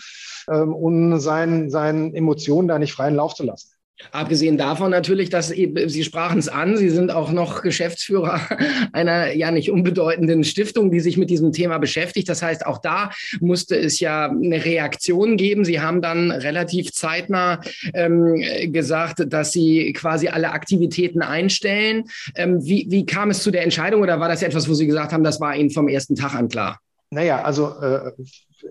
ähm, 0.51 0.73
um 0.73 1.19
seinen, 1.19 1.69
seinen 1.69 2.13
Emotionen 2.13 2.67
da 2.67 2.79
nicht 2.79 2.93
freien 2.93 3.15
Lauf 3.15 3.35
zu 3.35 3.43
lassen. 3.43 3.70
Abgesehen 4.11 4.57
davon 4.57 4.91
natürlich, 4.91 5.29
dass 5.29 5.49
Sie 5.49 6.03
sprachen 6.03 6.39
es 6.39 6.49
an, 6.49 6.77
Sie 6.77 6.89
sind 6.89 7.11
auch 7.11 7.31
noch 7.31 7.61
Geschäftsführer 7.61 8.41
einer 8.93 9.33
ja 9.33 9.51
nicht 9.51 9.71
unbedeutenden 9.71 10.43
Stiftung, 10.43 10.91
die 10.91 10.99
sich 10.99 11.17
mit 11.17 11.29
diesem 11.29 11.51
Thema 11.51 11.77
beschäftigt. 11.77 12.29
Das 12.29 12.41
heißt, 12.41 12.65
auch 12.65 12.79
da 12.79 13.11
musste 13.39 13.75
es 13.77 13.99
ja 13.99 14.29
eine 14.29 14.63
Reaktion 14.63 15.37
geben. 15.37 15.65
Sie 15.65 15.79
haben 15.79 16.01
dann 16.01 16.31
relativ 16.31 16.91
zeitnah 16.91 17.61
ähm, 17.93 18.43
gesagt, 18.71 19.23
dass 19.27 19.51
Sie 19.51 19.93
quasi 19.93 20.27
alle 20.27 20.51
Aktivitäten 20.51 21.21
einstellen. 21.21 22.05
Ähm, 22.35 22.65
wie, 22.65 22.87
wie 22.89 23.05
kam 23.05 23.29
es 23.29 23.43
zu 23.43 23.51
der 23.51 23.63
Entscheidung 23.63 24.01
oder 24.01 24.19
war 24.19 24.29
das 24.29 24.43
etwas, 24.43 24.69
wo 24.69 24.73
Sie 24.73 24.87
gesagt 24.87 25.13
haben, 25.13 25.23
das 25.23 25.39
war 25.39 25.55
Ihnen 25.55 25.69
vom 25.69 25.87
ersten 25.87 26.15
Tag 26.15 26.35
an 26.35 26.49
klar? 26.49 26.79
Naja, 27.11 27.41
also 27.41 27.79
äh, 27.81 28.13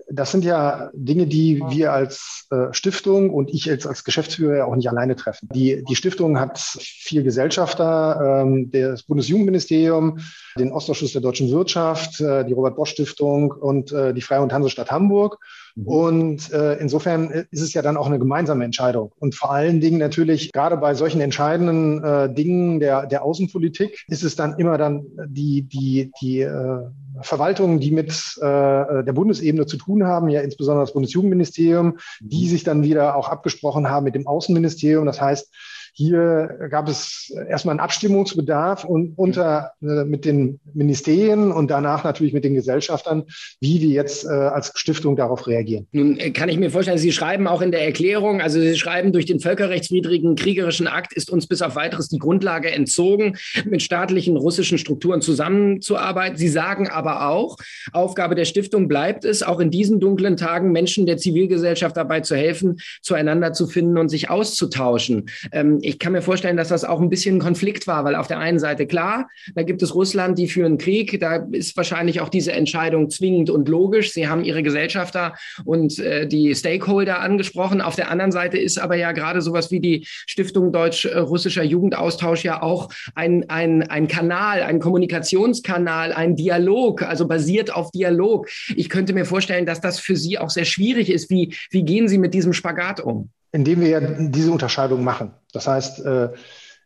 das 0.09 0.31
sind 0.31 0.43
ja 0.43 0.89
Dinge, 0.93 1.27
die 1.27 1.61
wir 1.69 1.93
als 1.93 2.47
äh, 2.49 2.73
Stiftung 2.73 3.29
und 3.29 3.53
ich 3.53 3.65
jetzt 3.65 3.85
als 3.85 4.03
Geschäftsführer 4.03 4.57
ja 4.57 4.65
auch 4.65 4.75
nicht 4.75 4.89
alleine 4.89 5.15
treffen. 5.15 5.49
Die, 5.53 5.83
die 5.87 5.95
Stiftung 5.95 6.39
hat 6.39 6.57
vier 6.57 7.23
Gesellschafter, 7.23 8.41
ähm, 8.43 8.71
das 8.71 9.03
Bundesjugendministerium, 9.03 10.19
den 10.57 10.71
Ostausschuss 10.71 11.13
der 11.13 11.21
deutschen 11.21 11.51
Wirtschaft, 11.51 12.19
äh, 12.19 12.45
die 12.45 12.53
Robert-Bosch-Stiftung 12.53 13.51
und 13.51 13.91
äh, 13.91 14.13
die 14.13 14.21
Freie 14.21 14.41
und 14.41 14.53
Hansestadt 14.53 14.91
Hamburg. 14.91 15.37
Mhm. 15.75 15.87
Und 15.87 16.51
äh, 16.51 16.75
insofern 16.75 17.29
ist 17.51 17.61
es 17.61 17.73
ja 17.73 17.81
dann 17.81 17.97
auch 17.97 18.07
eine 18.07 18.19
gemeinsame 18.19 18.65
Entscheidung. 18.65 19.11
Und 19.19 19.35
vor 19.35 19.51
allen 19.51 19.79
Dingen 19.81 19.99
natürlich, 19.99 20.51
gerade 20.51 20.77
bei 20.77 20.93
solchen 20.95 21.21
entscheidenden 21.21 22.03
äh, 22.03 22.33
Dingen 22.33 22.79
der, 22.79 23.05
der 23.05 23.23
Außenpolitik, 23.23 24.03
ist 24.07 24.23
es 24.23 24.35
dann 24.35 24.57
immer 24.57 24.77
dann 24.77 25.05
die, 25.27 25.61
die, 25.61 26.11
die 26.21 26.41
äh, 26.41 26.87
Verwaltungen, 27.23 27.79
die 27.79 27.91
mit 27.91 28.09
äh, 28.37 28.41
der 28.41 29.13
Bundesebene 29.13 29.65
zu 29.65 29.77
tun 29.77 30.05
haben, 30.05 30.29
ja 30.29 30.41
insbesondere 30.41 30.85
das 30.85 30.93
Bundesjugendministerium, 30.93 31.97
die 32.19 32.45
mhm. 32.45 32.49
sich 32.49 32.63
dann 32.63 32.83
wieder 32.83 33.15
auch 33.15 33.29
abgesprochen 33.29 33.89
haben 33.89 34.03
mit 34.03 34.15
dem 34.15 34.27
Außenministerium. 34.27 35.05
Das 35.05 35.21
heißt, 35.21 35.51
hier 35.93 36.67
gab 36.69 36.87
es 36.87 37.33
erstmal 37.49 37.73
einen 37.73 37.79
Abstimmungsbedarf 37.81 38.85
und 38.85 39.17
unter 39.17 39.73
äh, 39.81 40.05
mit 40.05 40.25
den 40.25 40.59
Ministerien 40.73 41.51
und 41.51 41.69
danach 41.69 42.03
natürlich 42.03 42.33
mit 42.33 42.45
den 42.45 42.53
Gesellschaftern, 42.53 43.23
wie 43.59 43.81
wir 43.81 43.89
jetzt 43.89 44.25
äh, 44.25 44.29
als 44.29 44.71
Stiftung 44.75 45.15
darauf 45.15 45.47
reagieren. 45.47 45.87
Nun 45.91 46.17
äh, 46.17 46.31
kann 46.31 46.47
ich 46.47 46.57
mir 46.57 46.71
vorstellen, 46.71 46.97
Sie 46.97 47.11
schreiben 47.11 47.47
auch 47.47 47.61
in 47.61 47.71
der 47.71 47.83
Erklärung, 47.83 48.41
also 48.41 48.59
Sie 48.59 48.77
schreiben, 48.77 49.11
durch 49.11 49.25
den 49.25 49.39
völkerrechtswidrigen 49.41 50.35
kriegerischen 50.35 50.87
Akt 50.87 51.13
ist 51.13 51.29
uns 51.29 51.47
bis 51.47 51.61
auf 51.61 51.75
weiteres 51.75 52.07
die 52.07 52.19
Grundlage 52.19 52.71
entzogen, 52.71 53.37
mit 53.65 53.81
staatlichen 53.81 54.37
russischen 54.37 54.77
Strukturen 54.77 55.21
zusammenzuarbeiten. 55.21 56.37
Sie 56.37 56.47
sagen 56.47 56.87
aber 56.89 57.27
auch, 57.27 57.57
Aufgabe 57.91 58.35
der 58.35 58.45
Stiftung 58.45 58.87
bleibt 58.87 59.25
es, 59.25 59.43
auch 59.43 59.59
in 59.59 59.71
diesen 59.71 59.99
dunklen 59.99 60.37
Tagen 60.37 60.71
Menschen 60.71 61.05
der 61.05 61.17
Zivilgesellschaft 61.17 61.97
dabei 61.97 62.21
zu 62.21 62.35
helfen, 62.35 62.79
zueinander 63.01 63.51
zu 63.51 63.67
finden 63.67 63.97
und 63.97 64.09
sich 64.09 64.29
auszutauschen. 64.29 65.29
Ähm, 65.51 65.80
ich 65.83 65.99
kann 65.99 66.13
mir 66.13 66.21
vorstellen, 66.21 66.57
dass 66.57 66.69
das 66.69 66.83
auch 66.83 67.01
ein 67.01 67.09
bisschen 67.09 67.35
ein 67.35 67.39
Konflikt 67.39 67.87
war, 67.87 68.03
weil 68.03 68.15
auf 68.15 68.27
der 68.27 68.39
einen 68.39 68.59
Seite 68.59 68.87
klar, 68.87 69.29
da 69.55 69.63
gibt 69.63 69.81
es 69.81 69.95
Russland, 69.95 70.37
die 70.37 70.47
führen 70.47 70.77
Krieg, 70.77 71.19
da 71.19 71.47
ist 71.51 71.75
wahrscheinlich 71.77 72.21
auch 72.21 72.29
diese 72.29 72.51
Entscheidung 72.51 73.09
zwingend 73.09 73.49
und 73.49 73.67
logisch. 73.67 74.11
Sie 74.11 74.27
haben 74.27 74.43
ihre 74.43 74.63
Gesellschafter 74.63 75.35
und 75.65 75.99
äh, 75.99 76.27
die 76.27 76.53
Stakeholder 76.55 77.19
angesprochen. 77.19 77.81
Auf 77.81 77.95
der 77.95 78.09
anderen 78.09 78.31
Seite 78.31 78.57
ist 78.57 78.77
aber 78.79 78.95
ja 78.95 79.11
gerade 79.11 79.41
sowas 79.41 79.71
wie 79.71 79.79
die 79.79 80.05
Stiftung 80.07 80.71
Deutsch-Russischer 80.71 81.63
Jugendaustausch 81.63 82.43
ja 82.43 82.61
auch 82.61 82.89
ein, 83.15 83.49
ein, 83.49 83.83
ein 83.83 84.07
Kanal, 84.07 84.61
ein 84.63 84.79
Kommunikationskanal, 84.79 86.13
ein 86.13 86.35
Dialog, 86.35 87.01
also 87.03 87.27
basiert 87.27 87.73
auf 87.73 87.91
Dialog. 87.91 88.49
Ich 88.75 88.89
könnte 88.89 89.13
mir 89.13 89.25
vorstellen, 89.25 89.65
dass 89.65 89.81
das 89.81 89.99
für 89.99 90.15
Sie 90.15 90.37
auch 90.37 90.49
sehr 90.49 90.65
schwierig 90.65 91.09
ist. 91.09 91.29
Wie, 91.29 91.55
wie 91.69 91.83
gehen 91.83 92.07
Sie 92.07 92.17
mit 92.17 92.33
diesem 92.33 92.53
Spagat 92.53 92.99
um? 92.99 93.29
Indem 93.51 93.81
wir 93.81 93.89
ja 93.89 93.99
diese 93.99 94.51
Unterscheidung 94.51 95.03
machen. 95.03 95.31
Das 95.51 95.67
heißt, 95.67 96.05
äh, 96.05 96.29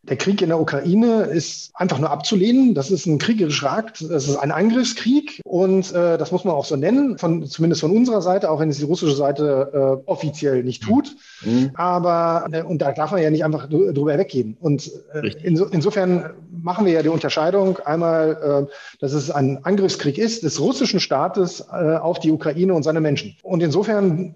der 0.07 0.17
Krieg 0.17 0.41
in 0.41 0.49
der 0.49 0.59
Ukraine 0.59 1.23
ist 1.23 1.71
einfach 1.73 1.97
nur 1.99 2.11
abzulehnen. 2.11 2.75
Das 2.75 2.91
ist 2.91 3.05
ein 3.05 3.17
kriegerischer 3.17 3.71
Akt, 3.71 4.05
das 4.09 4.27
ist 4.27 4.37
ein 4.37 4.51
Angriffskrieg 4.51 5.41
und 5.45 5.91
äh, 5.93 6.17
das 6.17 6.31
muss 6.31 6.43
man 6.43 6.53
auch 6.53 6.65
so 6.65 6.75
nennen, 6.75 7.17
von, 7.17 7.45
zumindest 7.47 7.81
von 7.81 7.91
unserer 7.91 8.21
Seite, 8.21 8.51
auch 8.51 8.59
wenn 8.59 8.69
es 8.69 8.77
die 8.77 8.83
russische 8.83 9.15
Seite 9.15 10.01
äh, 10.05 10.09
offiziell 10.09 10.63
nicht 10.63 10.83
tut. 10.83 11.15
Mhm. 11.43 11.71
Aber, 11.73 12.47
äh, 12.51 12.61
und 12.61 12.81
da 12.81 12.91
darf 12.91 13.11
man 13.11 13.21
ja 13.21 13.31
nicht 13.31 13.43
einfach 13.43 13.67
drüber 13.67 14.17
weggehen. 14.17 14.57
Und 14.59 14.91
äh, 15.13 15.31
inso, 15.43 15.65
insofern 15.65 16.31
machen 16.51 16.85
wir 16.85 16.93
ja 16.93 17.01
die 17.01 17.09
Unterscheidung 17.09 17.79
einmal, 17.79 18.67
äh, 18.69 18.99
dass 18.99 19.13
es 19.13 19.31
ein 19.31 19.65
Angriffskrieg 19.65 20.17
ist 20.17 20.43
des 20.43 20.59
russischen 20.59 20.99
Staates 20.99 21.67
auf 21.69 22.19
die 22.19 22.31
Ukraine 22.31 22.73
und 22.73 22.83
seine 22.83 23.01
Menschen. 23.01 23.35
Und 23.43 23.61
insofern 23.61 24.35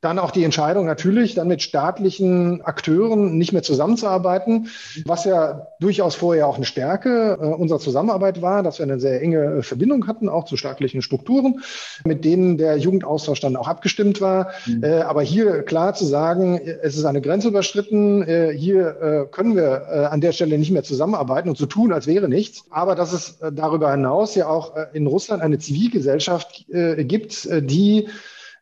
Dann 0.00 0.20
auch 0.20 0.30
die 0.30 0.44
Entscheidung 0.44 0.86
natürlich, 0.86 1.34
dann 1.34 1.48
mit 1.48 1.60
staatlichen 1.60 2.62
Akteuren 2.62 3.36
nicht 3.36 3.52
mehr 3.52 3.64
zusammenzuarbeiten, 3.64 4.68
was 5.04 5.24
ja 5.24 5.66
durchaus 5.80 6.14
vorher 6.14 6.46
auch 6.46 6.54
eine 6.54 6.66
Stärke 6.66 7.36
äh, 7.40 7.44
unserer 7.44 7.80
Zusammenarbeit 7.80 8.40
war, 8.40 8.62
dass 8.62 8.78
wir 8.78 8.84
eine 8.84 9.00
sehr 9.00 9.20
enge 9.20 9.58
äh, 9.58 9.62
Verbindung 9.62 10.06
hatten, 10.06 10.28
auch 10.28 10.44
zu 10.44 10.56
staatlichen 10.56 11.02
Strukturen, 11.02 11.62
mit 12.04 12.24
denen 12.24 12.58
der 12.58 12.76
Jugendaustausch 12.76 13.40
dann 13.40 13.56
auch 13.56 13.66
abgestimmt 13.66 14.20
war. 14.20 14.52
Mhm. 14.66 14.84
Äh, 14.84 15.00
aber 15.00 15.22
hier 15.22 15.64
klar 15.64 15.94
zu 15.94 16.04
sagen, 16.04 16.60
es 16.82 16.96
ist 16.96 17.04
eine 17.04 17.20
Grenze 17.20 17.48
überschritten, 17.48 18.22
äh, 18.22 18.52
hier 18.56 19.00
äh, 19.00 19.26
können 19.32 19.56
wir 19.56 19.86
äh, 19.90 20.04
an 20.04 20.20
der 20.20 20.30
Stelle 20.30 20.58
nicht 20.58 20.70
mehr 20.70 20.84
zusammenarbeiten 20.84 21.48
und 21.48 21.58
so 21.58 21.66
tun, 21.66 21.92
als 21.92 22.06
wäre 22.06 22.28
nichts. 22.28 22.64
Aber 22.70 22.94
dass 22.94 23.12
es 23.12 23.38
darüber 23.52 23.90
hinaus 23.90 24.36
ja 24.36 24.46
auch 24.46 24.74
in 24.92 25.08
Russland 25.08 25.42
eine 25.42 25.58
Zivilgesellschaft 25.58 26.66
gibt, 26.68 27.48
die 27.50 28.08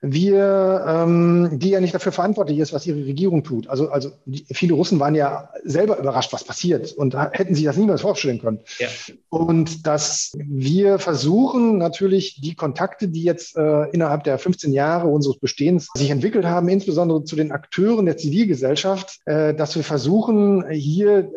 wir, 0.01 0.85
ähm, 0.87 1.59
die 1.59 1.71
ja 1.71 1.81
nicht 1.81 1.95
dafür 1.95 2.13
verantwortlich 2.13 2.59
ist, 2.59 2.73
was 2.73 2.87
ihre 2.87 3.05
Regierung 3.05 3.45
tut. 3.45 3.69
Also, 3.69 3.89
also 3.89 4.13
die, 4.25 4.45
viele 4.53 4.75
Russen 4.75 5.01
waren 5.01 5.15
ja 5.15 5.51
selber 5.65 5.99
überrascht, 5.99 6.33
was 6.33 6.45
passiert 6.45 6.93
und 6.93 7.17
hätten 7.33 7.55
sich 7.55 7.65
das 7.65 7.77
niemals 7.77 8.03
vorstellen 8.03 8.41
können. 8.41 8.61
Ja. 8.79 8.89
Und 9.29 9.87
dass 9.87 10.33
wir 10.37 10.99
versuchen 10.99 11.79
natürlich 11.79 12.41
die 12.41 12.55
Kontakte, 12.55 13.09
die 13.09 13.23
jetzt 13.23 13.57
äh, 13.57 13.89
innerhalb 13.91 14.25
der 14.25 14.39
15 14.39 14.73
Jahre 14.73 15.09
unseres 15.09 15.39
Bestehens 15.39 15.89
sich 15.95 16.11
entwickelt 16.11 16.45
haben, 16.45 16.69
insbesondere 16.69 17.25
zu 17.25 17.37
den 17.37 17.53
Akteuren 17.53 18.07
der 18.07 18.17
Zivilgesellschaft, 18.17 19.21
äh, 19.25 19.55
dass 19.55 19.77
wir 19.77 19.85
versuchen, 19.85 20.69
hier 20.71 21.31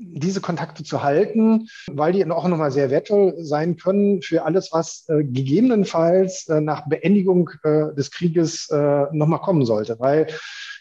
diese 0.00 0.40
Kontakte 0.40 0.82
zu 0.82 1.02
halten, 1.02 1.68
weil 1.88 2.12
die 2.12 2.28
auch 2.30 2.48
nochmal 2.48 2.70
sehr 2.70 2.90
wertvoll 2.90 3.34
sein 3.38 3.76
können 3.76 4.22
für 4.22 4.44
alles, 4.44 4.72
was 4.72 5.04
äh, 5.08 5.22
gegebenenfalls 5.24 6.48
äh, 6.48 6.60
nach 6.60 6.88
Beendigung 6.88 7.50
äh, 7.64 7.94
des 7.94 8.10
Krieges 8.10 8.68
äh, 8.70 9.04
nochmal 9.12 9.40
kommen 9.40 9.64
sollte. 9.66 10.00
Weil 10.00 10.28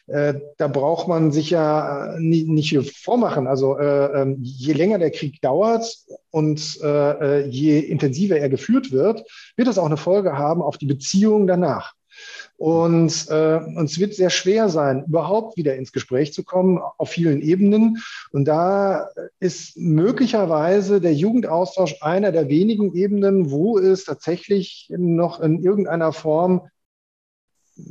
äh, 0.08 0.36
da 0.58 0.68
braucht 0.68 1.08
man 1.08 1.32
sich 1.32 1.52
ja 1.52 2.16
äh, 2.16 2.20
nicht 2.20 2.70
viel 2.70 2.84
vormachen. 2.84 3.46
Also 3.46 3.78
äh, 3.78 4.22
ähm, 4.22 4.38
je 4.42 4.74
länger 4.74 4.98
der 4.98 5.12
Krieg 5.12 5.42
dauert 5.42 5.98
und 6.32 6.80
je 7.50 7.80
intensiver 7.80 8.38
er 8.38 8.50
geführt 8.50 8.92
wird, 8.92 9.24
wird 9.56 9.68
das 9.68 9.80
auch 9.80 9.88
eine 9.88 9.98
Folge 9.98 10.38
haben 10.38 10.62
auf 10.62 10.78
die 10.78 10.86
Beziehungen 10.86 11.48
danach. 11.48 11.94
Und 12.60 13.28
äh, 13.30 13.62
uns 13.78 14.00
wird 14.00 14.14
sehr 14.16 14.30
schwer 14.30 14.68
sein, 14.68 15.06
überhaupt 15.06 15.56
wieder 15.56 15.78
ins 15.78 15.94
Gespräch 15.94 16.34
zu 16.34 16.44
kommen 16.44 16.78
auf 16.98 17.10
vielen 17.10 17.42
Ebenen. 17.42 18.00
Und 18.34 18.50
da 18.50 19.08
ist 19.40 19.78
möglicherweise 19.78 21.00
der 21.00 21.14
Jugendaustausch 21.14 21.96
einer 22.02 22.34
der 22.34 22.50
wenigen 22.50 22.94
Ebenen, 22.94 23.50
wo 23.50 23.80
es 23.80 24.04
tatsächlich 24.04 24.92
noch 24.98 25.40
in 25.40 25.64
irgendeiner 25.64 26.12
Form 26.12 26.68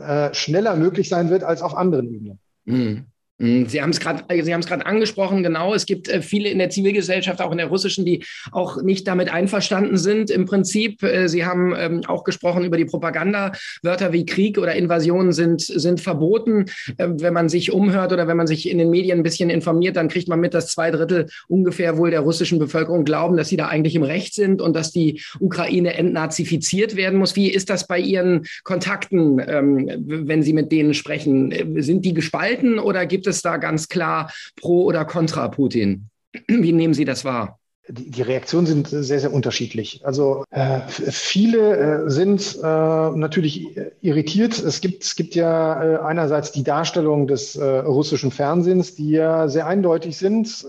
äh, 0.01 0.35
schneller 0.35 0.77
möglich 0.77 1.09
sein 1.09 1.31
wird 1.31 1.45
als 1.45 1.63
auf 1.63 1.75
anderen 1.75 2.13
Ebenen. 2.13 2.39
Mhm. 2.67 3.07
Hm, 3.41 3.67
Sie 3.69 3.81
haben 3.81 3.91
es 3.91 4.01
gerade, 4.01 4.25
äh, 4.29 4.43
Sie 4.43 4.53
haben 4.53 4.61
es 4.61 4.67
gerade 4.67 4.85
angesprochen. 4.85 5.43
Genau, 5.43 5.73
es 5.73 5.87
gibt 5.87 6.09
äh, 6.09 6.23
viele 6.23 6.49
in 6.49 6.59
der 6.59 6.71
Zivilgesellschaft, 6.71 7.41
auch 7.41 7.53
in 7.53 7.59
der 7.59 7.69
russischen, 7.69 8.05
die 8.05 8.25
auch 8.51 8.83
nicht 8.83 9.07
damit 9.07 9.33
einverstanden 9.33 9.97
sind. 9.97 10.31
Im 10.31 10.45
Prinzip, 10.45 11.03
äh, 11.05 11.29
Sie 11.29 11.45
haben 11.45 11.73
ähm, 11.77 12.03
auch 12.07 12.25
gesprochen 12.25 12.65
über 12.65 12.77
die 12.77 12.85
Propaganda. 12.85 13.53
Wörter 13.83 14.13
wie 14.13 14.27
Krieg 14.27 14.59
oder 14.59 14.75
Invasion 14.75 15.33
sind 15.33 15.61
sind 15.61 16.01
verboten. 16.01 16.67
Ähm, 16.99 17.21
wenn 17.21 17.33
man 17.33 17.49
sich 17.49 17.71
umhört 17.71 18.13
oder 18.13 18.27
wenn 18.27 18.37
man 18.37 18.49
sich 18.49 18.69
in 18.69 18.79
den 18.79 18.91
Medien 18.91 19.21
ein 19.21 19.23
bisschen 19.23 19.51
informiert, 19.51 19.97
dann 19.97 20.09
kriegt 20.09 20.29
man 20.29 20.41
mit, 20.41 20.53
dass 20.53 20.73
zwei 20.73 20.91
Drittel 20.91 21.29
ungefähr 21.47 21.97
wohl 21.97 22.11
der 22.11 22.21
russischen 22.21 22.59
Bevölkerung 22.59 23.05
glauben, 23.05 23.37
dass 23.37 23.49
sie 23.49 23.57
da 23.57 23.69
eigentlich 23.69 23.95
im 23.95 24.03
Recht 24.03 24.35
sind 24.35 24.61
und 24.61 24.75
dass 24.75 24.91
die 24.91 25.23
Ukraine 25.39 25.95
entnazifiziert 25.95 26.97
werden 26.97 27.19
muss. 27.19 27.37
Wie 27.37 27.51
ist 27.51 27.71
das 27.71 27.87
bei 27.87 28.01
Ihren 28.01 28.47
Kontakten, 28.65 29.41
ähm, 29.47 29.89
wenn 30.27 30.43
Sie 30.43 30.53
mit 30.53 30.73
denen 30.73 30.95
sprechen? 30.95 31.55
Sind 31.81 32.05
die 32.05 32.15
gespalten 32.15 32.81
oder 32.81 33.07
gibt 33.07 33.28
es 33.29 33.43
da 33.43 33.57
ganz 33.57 33.89
klar 33.89 34.33
pro 34.57 34.85
oder 34.85 35.05
contra 35.05 35.49
Putin? 35.49 36.09
Wie 36.49 36.73
nehmen 36.73 36.95
Sie 36.95 37.05
das 37.05 37.25
wahr? 37.25 37.59
Die, 37.91 38.21
Reaktionen 38.21 38.67
sind 38.67 38.89
sehr, 38.89 39.19
sehr 39.19 39.33
unterschiedlich. 39.33 40.03
Also 40.05 40.45
äh, 40.51 40.81
viele 40.89 42.05
äh, 42.05 42.11
sind 42.11 42.59
äh, 42.63 42.63
natürlich 42.63 43.79
irritiert. 44.03 44.59
Es 44.59 44.83
gibt, 44.83 45.05
es 45.05 45.17
gibt 45.17 45.35
ja 45.35 45.83
äh, 45.83 45.97
einerseits 46.01 46.53
die 46.53 46.65
Darstellung 46.65 47.27
des 47.27 47.57
äh, 47.57 47.65
russischen 47.65 48.31
Fernsehens, 48.31 48.95
die 48.95 49.13
ja 49.13 49.49
sehr 49.49 49.67
eindeutig 49.67 50.19
sind. 50.19 50.49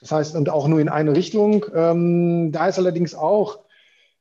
das 0.00 0.10
heißt, 0.10 0.34
und 0.34 0.48
auch 0.48 0.66
nur 0.66 0.80
in 0.80 0.88
eine 0.88 1.14
Richtung. 1.14 1.66
Ähm, 1.72 2.50
da 2.50 2.66
ist 2.66 2.78
allerdings 2.78 3.14
auch 3.14 3.58
äh, 3.58 3.63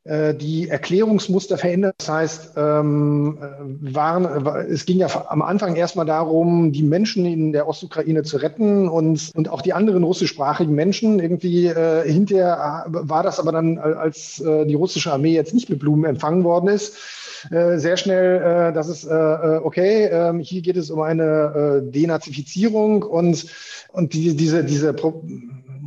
die 0.05 0.67
Erklärungsmuster 0.67 1.57
verändert. 1.57 1.95
Das 1.99 2.09
heißt, 2.09 2.51
ähm, 2.57 3.37
äh, 3.39 3.95
waren, 3.95 4.45
es 4.69 4.85
ging 4.85 4.97
ja 4.97 5.07
am 5.29 5.41
Anfang 5.41 5.77
erstmal 5.77 6.05
darum, 6.05 6.73
die 6.73 6.83
Menschen 6.83 7.25
in 7.25 7.53
der 7.53 7.69
Ostukraine 7.69 8.23
zu 8.23 8.37
retten 8.37 8.89
und, 8.89 9.31
und 9.33 9.49
auch 9.49 9.61
die 9.61 9.71
anderen 9.71 10.03
russischsprachigen 10.03 10.75
Menschen. 10.75 11.19
Irgendwie 11.19 11.67
äh, 11.67 12.03
hinterher 12.05 12.85
war 12.87 13.23
das 13.23 13.39
aber 13.39 13.53
dann, 13.53 13.77
als 13.77 14.41
äh, 14.41 14.65
die 14.65 14.75
russische 14.75 15.13
Armee 15.13 15.33
jetzt 15.33 15.53
nicht 15.53 15.69
mit 15.69 15.79
Blumen 15.79 16.03
empfangen 16.03 16.43
worden 16.43 16.67
ist, 16.67 16.97
äh, 17.51 17.77
sehr 17.77 17.97
schnell, 17.97 18.41
äh, 18.41 18.73
dass 18.73 18.89
es, 18.89 19.05
äh, 19.05 19.59
okay, 19.63 20.05
äh, 20.05 20.43
hier 20.43 20.61
geht 20.61 20.77
es 20.77 20.91
um 20.91 21.01
eine 21.01 21.81
äh, 21.85 21.91
Denazifizierung 21.91 23.03
und, 23.03 23.45
und 23.91 24.13
die, 24.13 24.35
diese, 24.35 24.63
diese 24.63 24.93
Pro 24.93 25.23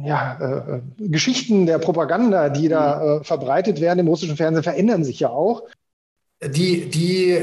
ja, 0.06 0.38
äh, 0.40 0.76
äh, 0.76 1.08
Geschichten 1.08 1.66
der 1.66 1.78
Propaganda, 1.78 2.48
die 2.48 2.68
da 2.68 2.96
mhm. 2.96 3.20
äh, 3.20 3.24
verbreitet 3.24 3.80
werden 3.80 3.98
im 3.98 4.08
russischen 4.08 4.36
Fernsehen, 4.36 4.62
verändern 4.62 5.04
sich 5.04 5.20
ja 5.20 5.30
auch. 5.30 5.64
Die, 6.42 6.88
die 6.88 7.32
äh, 7.32 7.42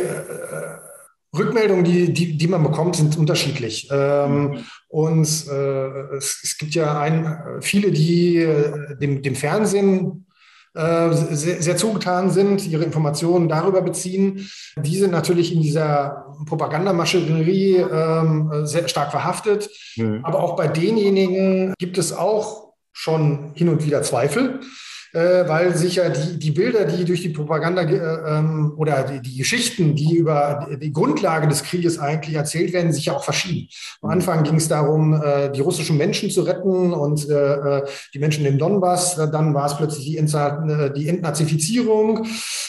Rückmeldungen, 1.36 1.84
die, 1.84 2.14
die, 2.14 2.38
die 2.38 2.48
man 2.48 2.64
bekommt, 2.64 2.96
sind 2.96 3.18
unterschiedlich. 3.18 3.90
Ähm, 3.92 4.44
mhm. 4.44 4.58
Und 4.88 5.28
äh, 5.52 6.16
es, 6.16 6.40
es, 6.44 6.58
gibt 6.58 6.74
ja 6.74 7.00
ein, 7.00 7.60
viele, 7.62 7.92
die 7.92 8.38
äh, 8.38 8.96
dem, 8.98 9.22
dem 9.22 9.36
Fernsehen 9.36 10.26
äh, 10.30 10.33
sehr, 10.76 11.62
sehr 11.62 11.78
zugetan 11.78 12.32
sind, 12.32 12.66
ihre 12.68 12.84
Informationen 12.84 13.48
darüber 13.48 13.82
beziehen. 13.82 14.50
Die 14.78 14.98
sind 14.98 15.12
natürlich 15.12 15.54
in 15.54 15.62
dieser 15.62 16.34
Propagandamaschinerie 16.48 17.76
ähm, 17.76 18.66
sehr 18.66 18.88
stark 18.88 19.12
verhaftet. 19.12 19.70
Mhm. 19.98 20.22
Aber 20.24 20.42
auch 20.42 20.56
bei 20.56 20.68
denjenigen 20.68 21.74
gibt 21.78 21.98
es 21.98 22.12
auch 22.12 22.74
schon 22.92 23.52
hin 23.54 23.70
und 23.70 23.86
wieder 23.86 24.02
Zweifel 24.02 24.62
äh, 25.14 25.48
weil 25.48 25.76
sich 25.76 25.96
ja 25.96 26.10
die, 26.10 26.40
die 26.40 26.52
Bilder, 26.52 26.86
die 26.86 27.06
durch 27.06 27.22
die 27.22 27.30
Propaganda 27.30 27.84
äh, 27.84 28.38
ähm, 28.38 28.74
oder 28.78 29.04
die, 29.04 29.22
die 29.22 29.38
Geschichten, 29.38 29.96
die 29.96 30.18
über 30.18 30.68
die 30.82 30.92
Grundlage 30.92 31.48
des 31.48 31.64
Krieges 31.64 32.00
eigentlich 32.00 32.36
erzählt 32.36 32.74
werden, 32.74 32.92
sich 32.92 33.06
ja 33.06 33.14
auch 33.14 33.24
verschieben. 33.24 33.68
Am 34.02 34.10
Anfang 34.10 34.44
ging 34.44 34.56
es 34.56 34.68
darum, 34.68 35.14
äh, 35.14 35.52
die 35.52 35.62
russischen 35.62 35.98
Menschen 35.98 36.32
zu 36.32 36.42
retten 36.42 36.94
und 36.94 37.30
äh, 37.30 37.34
äh 37.34 37.84
die 38.14 38.20
Menschen 38.20 38.46
im 38.46 38.58
Donbass. 38.58 39.16
Dann 39.16 39.54
war 39.54 39.68
es 39.68 39.78
plötzlich 39.78 40.06
die, 40.06 40.18
äh, 40.18 40.94
die 40.94 41.08
Entnazifizierung. 41.08 42.26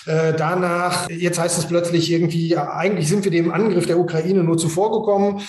Danach, 0.07 1.09
jetzt 1.09 1.39
heißt 1.39 1.57
es 1.57 1.65
plötzlich 1.65 2.13
irgendwie, 2.13 2.59
eigentlich 2.59 3.09
sind 3.09 3.25
wir 3.25 3.31
dem 3.31 3.51
Angriff 3.51 3.87
der 3.87 3.99
Ukraine 3.99 4.45
nur 4.45 4.59
zuvorgekommen. 4.59 5.41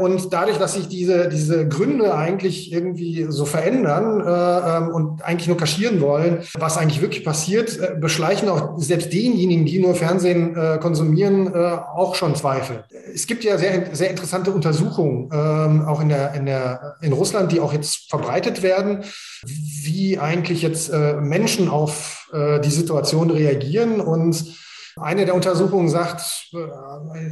Und 0.00 0.32
dadurch, 0.32 0.58
dass 0.58 0.74
sich 0.74 0.88
diese, 0.88 1.28
diese 1.28 1.68
Gründe 1.68 2.14
eigentlich 2.14 2.72
irgendwie 2.72 3.26
so 3.28 3.44
verändern 3.44 4.20
äh, 4.20 4.76
ähm, 4.76 4.88
und 4.88 5.22
eigentlich 5.22 5.48
nur 5.48 5.56
kaschieren 5.56 6.00
wollen, 6.00 6.31
was 6.54 6.78
eigentlich 6.78 7.00
wirklich 7.00 7.24
passiert, 7.24 7.78
äh, 7.78 7.94
beschleichen 7.98 8.48
auch 8.48 8.78
selbst 8.78 9.12
denjenigen, 9.12 9.64
die 9.64 9.80
nur 9.80 9.94
Fernsehen 9.94 10.56
äh, 10.56 10.78
konsumieren, 10.78 11.52
äh, 11.54 11.58
auch 11.94 12.14
schon 12.14 12.34
Zweifel. 12.34 12.84
Es 13.14 13.26
gibt 13.26 13.44
ja 13.44 13.58
sehr, 13.58 13.94
sehr 13.94 14.10
interessante 14.10 14.52
Untersuchungen, 14.52 15.30
ähm, 15.32 15.84
auch 15.86 16.00
in, 16.00 16.08
der, 16.08 16.34
in, 16.34 16.46
der, 16.46 16.96
in 17.00 17.12
Russland, 17.12 17.52
die 17.52 17.60
auch 17.60 17.72
jetzt 17.72 18.10
verbreitet 18.10 18.62
werden, 18.62 19.04
wie 19.44 20.18
eigentlich 20.18 20.62
jetzt 20.62 20.92
Menschen 20.92 21.68
auf 21.68 22.30
die 22.64 22.70
Situation 22.70 23.30
reagieren 23.30 24.00
und 24.00 24.56
eine 24.96 25.24
der 25.24 25.34
Untersuchungen 25.34 25.88
sagt, 25.88 26.50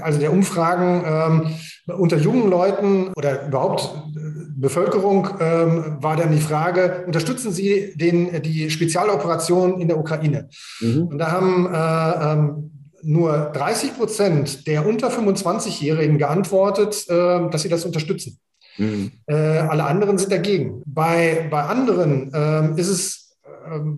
also 0.01 0.19
der 0.19 0.33
Umfragen 0.33 1.05
ähm, 1.07 1.55
unter 1.99 2.17
jungen 2.17 2.49
Leuten 2.49 3.13
oder 3.17 3.47
überhaupt 3.47 3.91
Bevölkerung 4.61 5.29
ähm, 5.41 5.97
war 6.01 6.17
dann 6.17 6.33
die 6.33 6.41
Frage, 6.41 7.05
unterstützen 7.07 7.53
Sie 7.53 7.93
den, 7.97 8.43
die 8.43 8.71
Spezialoperation 8.71 9.81
in 9.81 9.89
der 9.89 9.99
Ukraine? 9.99 10.49
Mhm. 10.81 11.09
Und 11.09 11.19
da 11.19 11.31
haben 11.31 11.67
äh, 11.73 12.33
ähm, 12.33 12.71
nur 13.03 13.51
30 13.55 13.97
Prozent 13.97 14.67
der 14.67 14.87
unter 14.87 15.09
25-Jährigen 15.09 16.19
geantwortet, 16.19 17.07
äh, 17.09 17.51
dass 17.51 17.63
sie 17.63 17.69
das 17.69 17.85
unterstützen. 17.85 18.39
Mhm. 18.77 19.13
Äh, 19.27 19.35
alle 19.35 19.85
anderen 19.85 20.19
sind 20.19 20.33
dagegen. 20.33 20.83
Bei, 20.87 21.49
bei 21.51 21.63
anderen 21.63 22.31
ähm, 22.35 22.77
ist 22.77 22.89
es 22.89 23.20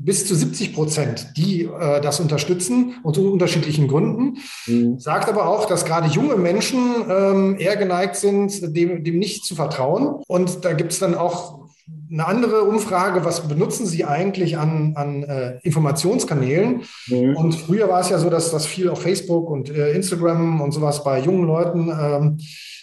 bis 0.00 0.26
zu 0.26 0.34
70 0.34 0.74
Prozent, 0.74 1.32
die 1.36 1.64
äh, 1.64 2.00
das 2.00 2.20
unterstützen 2.20 2.94
und 3.02 3.18
aus 3.18 3.24
unterschiedlichen 3.24 3.88
Gründen. 3.88 4.38
Mhm. 4.66 4.98
Sagt 4.98 5.28
aber 5.28 5.48
auch, 5.48 5.66
dass 5.66 5.84
gerade 5.84 6.08
junge 6.08 6.36
Menschen 6.36 6.78
ähm, 7.08 7.56
eher 7.58 7.76
geneigt 7.76 8.16
sind, 8.16 8.76
dem, 8.76 9.04
dem 9.04 9.18
nicht 9.18 9.44
zu 9.44 9.54
vertrauen. 9.54 10.22
Und 10.26 10.64
da 10.64 10.72
gibt 10.72 10.92
es 10.92 10.98
dann 10.98 11.14
auch 11.14 11.62
eine 12.10 12.26
andere 12.26 12.64
Umfrage, 12.64 13.24
was 13.24 13.48
benutzen 13.48 13.86
Sie 13.86 14.04
eigentlich 14.04 14.58
an, 14.58 14.92
an 14.96 15.22
äh, 15.22 15.58
Informationskanälen? 15.62 16.82
Mhm. 17.08 17.36
Und 17.36 17.54
früher 17.54 17.88
war 17.88 18.00
es 18.00 18.10
ja 18.10 18.18
so, 18.18 18.28
dass 18.28 18.50
das 18.50 18.66
viel 18.66 18.88
auf 18.88 19.02
Facebook 19.02 19.48
und 19.48 19.70
äh, 19.70 19.92
Instagram 19.92 20.60
und 20.60 20.72
sowas 20.72 21.04
bei 21.04 21.20
jungen 21.20 21.46
Leuten 21.46 21.88
ähm, 21.88 22.38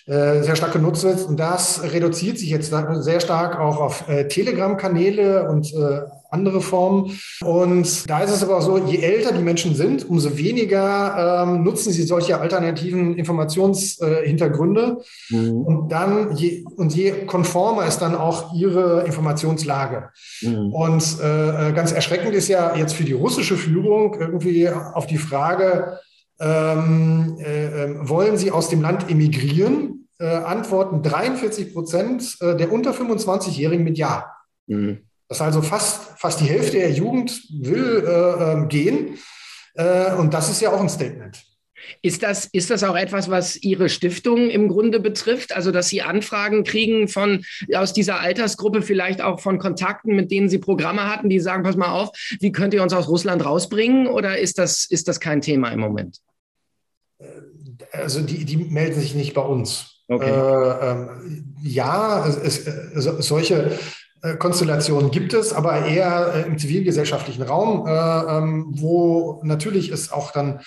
äh, 0.07 0.41
sehr 0.41 0.55
stark 0.55 0.73
genutzt 0.73 1.03
wird. 1.03 1.25
Und 1.27 1.39
das 1.39 1.83
reduziert 1.83 2.39
sich 2.39 2.49
jetzt 2.49 2.73
sehr 3.01 3.19
stark 3.19 3.59
auch 3.59 3.79
auf 3.79 4.09
äh, 4.09 4.27
Telegram-Kanäle 4.27 5.47
und 5.47 5.71
äh, 5.73 6.01
andere 6.29 6.61
Formen. 6.61 7.19
Und 7.43 8.09
da 8.09 8.19
ist 8.19 8.31
es 8.31 8.43
aber 8.43 8.57
auch 8.57 8.61
so, 8.61 8.77
je 8.77 8.97
älter 8.97 9.33
die 9.33 9.43
Menschen 9.43 9.75
sind, 9.75 10.07
umso 10.09 10.37
weniger 10.37 11.43
ähm, 11.43 11.63
nutzen 11.63 11.91
sie 11.91 12.03
solche 12.03 12.39
alternativen 12.39 13.15
Informationshintergründe. 13.15 14.97
Äh, 15.31 15.35
mhm. 15.35 15.61
Und 15.61 15.91
dann, 15.91 16.35
je, 16.35 16.63
und 16.75 16.95
je 16.95 17.25
konformer 17.25 17.85
ist 17.85 17.99
dann 17.99 18.15
auch 18.15 18.53
ihre 18.53 19.05
Informationslage. 19.05 20.09
Mhm. 20.41 20.73
Und 20.73 21.17
äh, 21.21 21.71
ganz 21.73 21.91
erschreckend 21.91 22.33
ist 22.33 22.47
ja 22.47 22.75
jetzt 22.75 22.93
für 22.93 23.03
die 23.03 23.13
russische 23.13 23.57
Führung 23.57 24.15
irgendwie 24.19 24.69
auf 24.69 25.07
die 25.07 25.17
Frage, 25.17 25.99
ähm, 26.39 27.37
äh, 27.39 27.83
ähm, 27.83 28.07
wollen 28.07 28.37
sie 28.37 28.51
aus 28.51 28.69
dem 28.69 28.81
Land 28.81 29.09
emigrieren? 29.09 29.99
äh, 30.19 30.25
antworten 30.25 31.01
43 31.01 31.73
Prozent 31.73 32.37
äh, 32.41 32.55
der 32.55 32.71
unter 32.71 32.91
25-Jährigen 32.91 33.83
mit 33.83 33.97
Ja. 33.97 34.35
Mhm. 34.67 34.99
Das 35.29 35.41
also 35.41 35.61
fast, 35.61 36.17
fast 36.17 36.41
die 36.41 36.45
Hälfte 36.45 36.77
der 36.77 36.91
Jugend 36.91 37.43
will 37.51 38.03
äh, 38.05 38.51
ähm, 38.51 38.67
gehen. 38.67 39.19
Äh, 39.75 40.15
und 40.15 40.33
das 40.33 40.49
ist 40.49 40.59
ja 40.59 40.71
auch 40.71 40.81
ein 40.81 40.89
Statement. 40.89 41.39
Ist 42.01 42.23
das, 42.23 42.45
ist 42.45 42.69
das 42.69 42.83
auch 42.83 42.95
etwas, 42.95 43.29
was 43.29 43.55
Ihre 43.55 43.89
Stiftung 43.89 44.49
im 44.49 44.67
Grunde 44.67 44.99
betrifft? 44.99 45.55
Also, 45.55 45.71
dass 45.71 45.87
Sie 45.87 46.01
Anfragen 46.01 46.63
kriegen 46.63 47.07
von, 47.07 47.45
aus 47.73 47.93
dieser 47.93 48.19
Altersgruppe, 48.19 48.81
vielleicht 48.81 49.21
auch 49.21 49.39
von 49.39 49.59
Kontakten, 49.59 50.15
mit 50.15 50.31
denen 50.31 50.49
Sie 50.49 50.57
Programme 50.57 51.05
hatten, 51.05 51.29
die 51.29 51.39
sagen, 51.39 51.63
pass 51.63 51.75
mal 51.75 51.91
auf, 51.91 52.09
wie 52.39 52.51
könnt 52.51 52.73
ihr 52.73 52.83
uns 52.83 52.93
aus 52.93 53.07
Russland 53.07 53.45
rausbringen? 53.45 54.07
Oder 54.07 54.39
ist 54.39 54.57
das, 54.57 54.85
ist 54.85 55.07
das 55.07 55.19
kein 55.19 55.41
Thema 55.41 55.69
im 55.69 55.79
Moment? 55.79 56.17
Äh, 57.19 57.27
also, 57.91 58.21
die, 58.21 58.45
die 58.45 58.57
melden 58.57 58.99
sich 58.99 59.13
nicht 59.13 59.33
bei 59.35 59.41
uns. 59.41 60.03
Okay. 60.07 60.27
Äh, 60.27 60.91
ähm, 60.91 61.55
ja, 61.61 62.27
es, 62.27 62.65
es, 62.65 63.27
solche 63.27 63.55
äh, 63.55 63.77
Konstellationen 64.37 65.11
gibt 65.11 65.33
es, 65.33 65.53
aber 65.53 65.85
eher 65.85 66.33
äh, 66.35 66.41
im 66.47 66.57
zivilgesellschaftlichen 66.57 67.43
Raum, 67.43 67.87
äh, 67.87 67.91
ähm, 67.91 68.65
wo 68.69 69.39
natürlich 69.43 69.89
es 69.89 70.11
auch 70.11 70.31
dann 70.31 70.59
äh, 70.59 70.63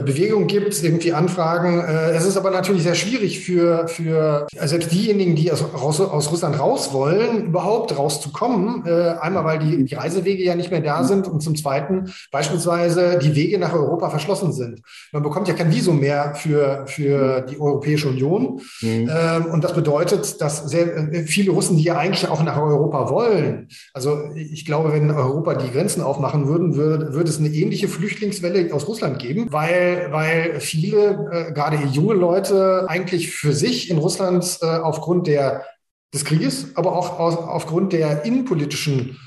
Bewegung 0.00 0.46
gibt, 0.46 0.82
irgendwie 0.82 1.12
Anfragen. 1.12 1.80
Äh, 1.80 2.10
es 2.12 2.24
ist 2.24 2.36
aber 2.36 2.50
natürlich 2.50 2.82
sehr 2.82 2.94
schwierig 2.94 3.40
für, 3.40 3.88
für 3.88 4.46
selbst 4.60 4.92
diejenigen, 4.92 5.36
die 5.36 5.52
aus, 5.52 5.62
aus 5.72 6.30
Russland 6.30 6.58
raus 6.58 6.92
wollen, 6.92 7.46
überhaupt 7.46 7.96
rauszukommen. 7.96 8.84
Äh, 8.86 9.14
einmal, 9.20 9.44
weil 9.44 9.58
die, 9.58 9.84
die 9.84 9.94
Reisewege 9.94 10.44
ja 10.44 10.54
nicht 10.54 10.70
mehr 10.70 10.80
da 10.80 11.04
sind 11.04 11.28
und 11.28 11.40
zum 11.40 11.54
Zweiten 11.56 12.12
beispielsweise 12.30 13.18
die 13.22 13.36
Wege 13.36 13.58
nach 13.58 13.72
Europa 13.72 14.10
verschlossen 14.10 14.52
sind. 14.52 14.80
Man 15.12 15.22
bekommt 15.22 15.48
ja 15.48 15.54
kein 15.54 15.72
Visum 15.72 16.00
mehr 16.00 16.34
für, 16.34 16.84
für 16.86 17.42
die 17.42 17.60
Europäische 17.60 18.08
Union. 18.08 18.60
Mhm. 18.80 19.10
Ähm, 19.10 19.46
und 19.46 19.64
das 19.64 19.74
bedeutet, 19.74 20.40
dass 20.40 20.68
sehr 20.68 21.24
viele 21.26 21.52
Russen, 21.52 21.76
die 21.76 21.84
ja 21.84 21.96
eigentlich 21.96 22.28
auch 22.28 22.42
nach 22.42 22.56
Europa 22.56 23.10
wollen, 23.10 23.68
also 23.92 24.18
ich 24.34 24.64
glaube, 24.64 24.92
wenn 24.92 25.10
Europa 25.10 25.54
die 25.54 25.70
Grenzen 25.70 26.02
aufmachen 26.02 26.48
würden, 26.48 26.76
würde, 26.76 27.14
würde 27.14 27.30
es 27.30 27.38
eine 27.38 27.48
ähnliche 27.48 27.88
Flüchtlingswelle 27.88 28.72
aus 28.74 28.88
Russland 28.88 29.18
geben, 29.18 29.48
weil 29.50 29.83
weil, 30.10 30.60
viele, 30.60 31.28
äh, 31.32 31.52
gerade 31.52 31.76
junge 31.76 32.14
Leute, 32.14 32.86
eigentlich 32.88 33.30
für 33.30 33.52
sich 33.52 33.90
in 33.90 33.98
Russland 33.98 34.58
äh, 34.62 34.66
aufgrund 34.66 35.26
der, 35.26 35.64
des 36.12 36.24
Krieges, 36.24 36.76
aber 36.76 36.96
auch 36.96 37.18
aus, 37.18 37.36
aufgrund 37.36 37.92
der 37.92 38.24
innenpolitischen 38.24 39.18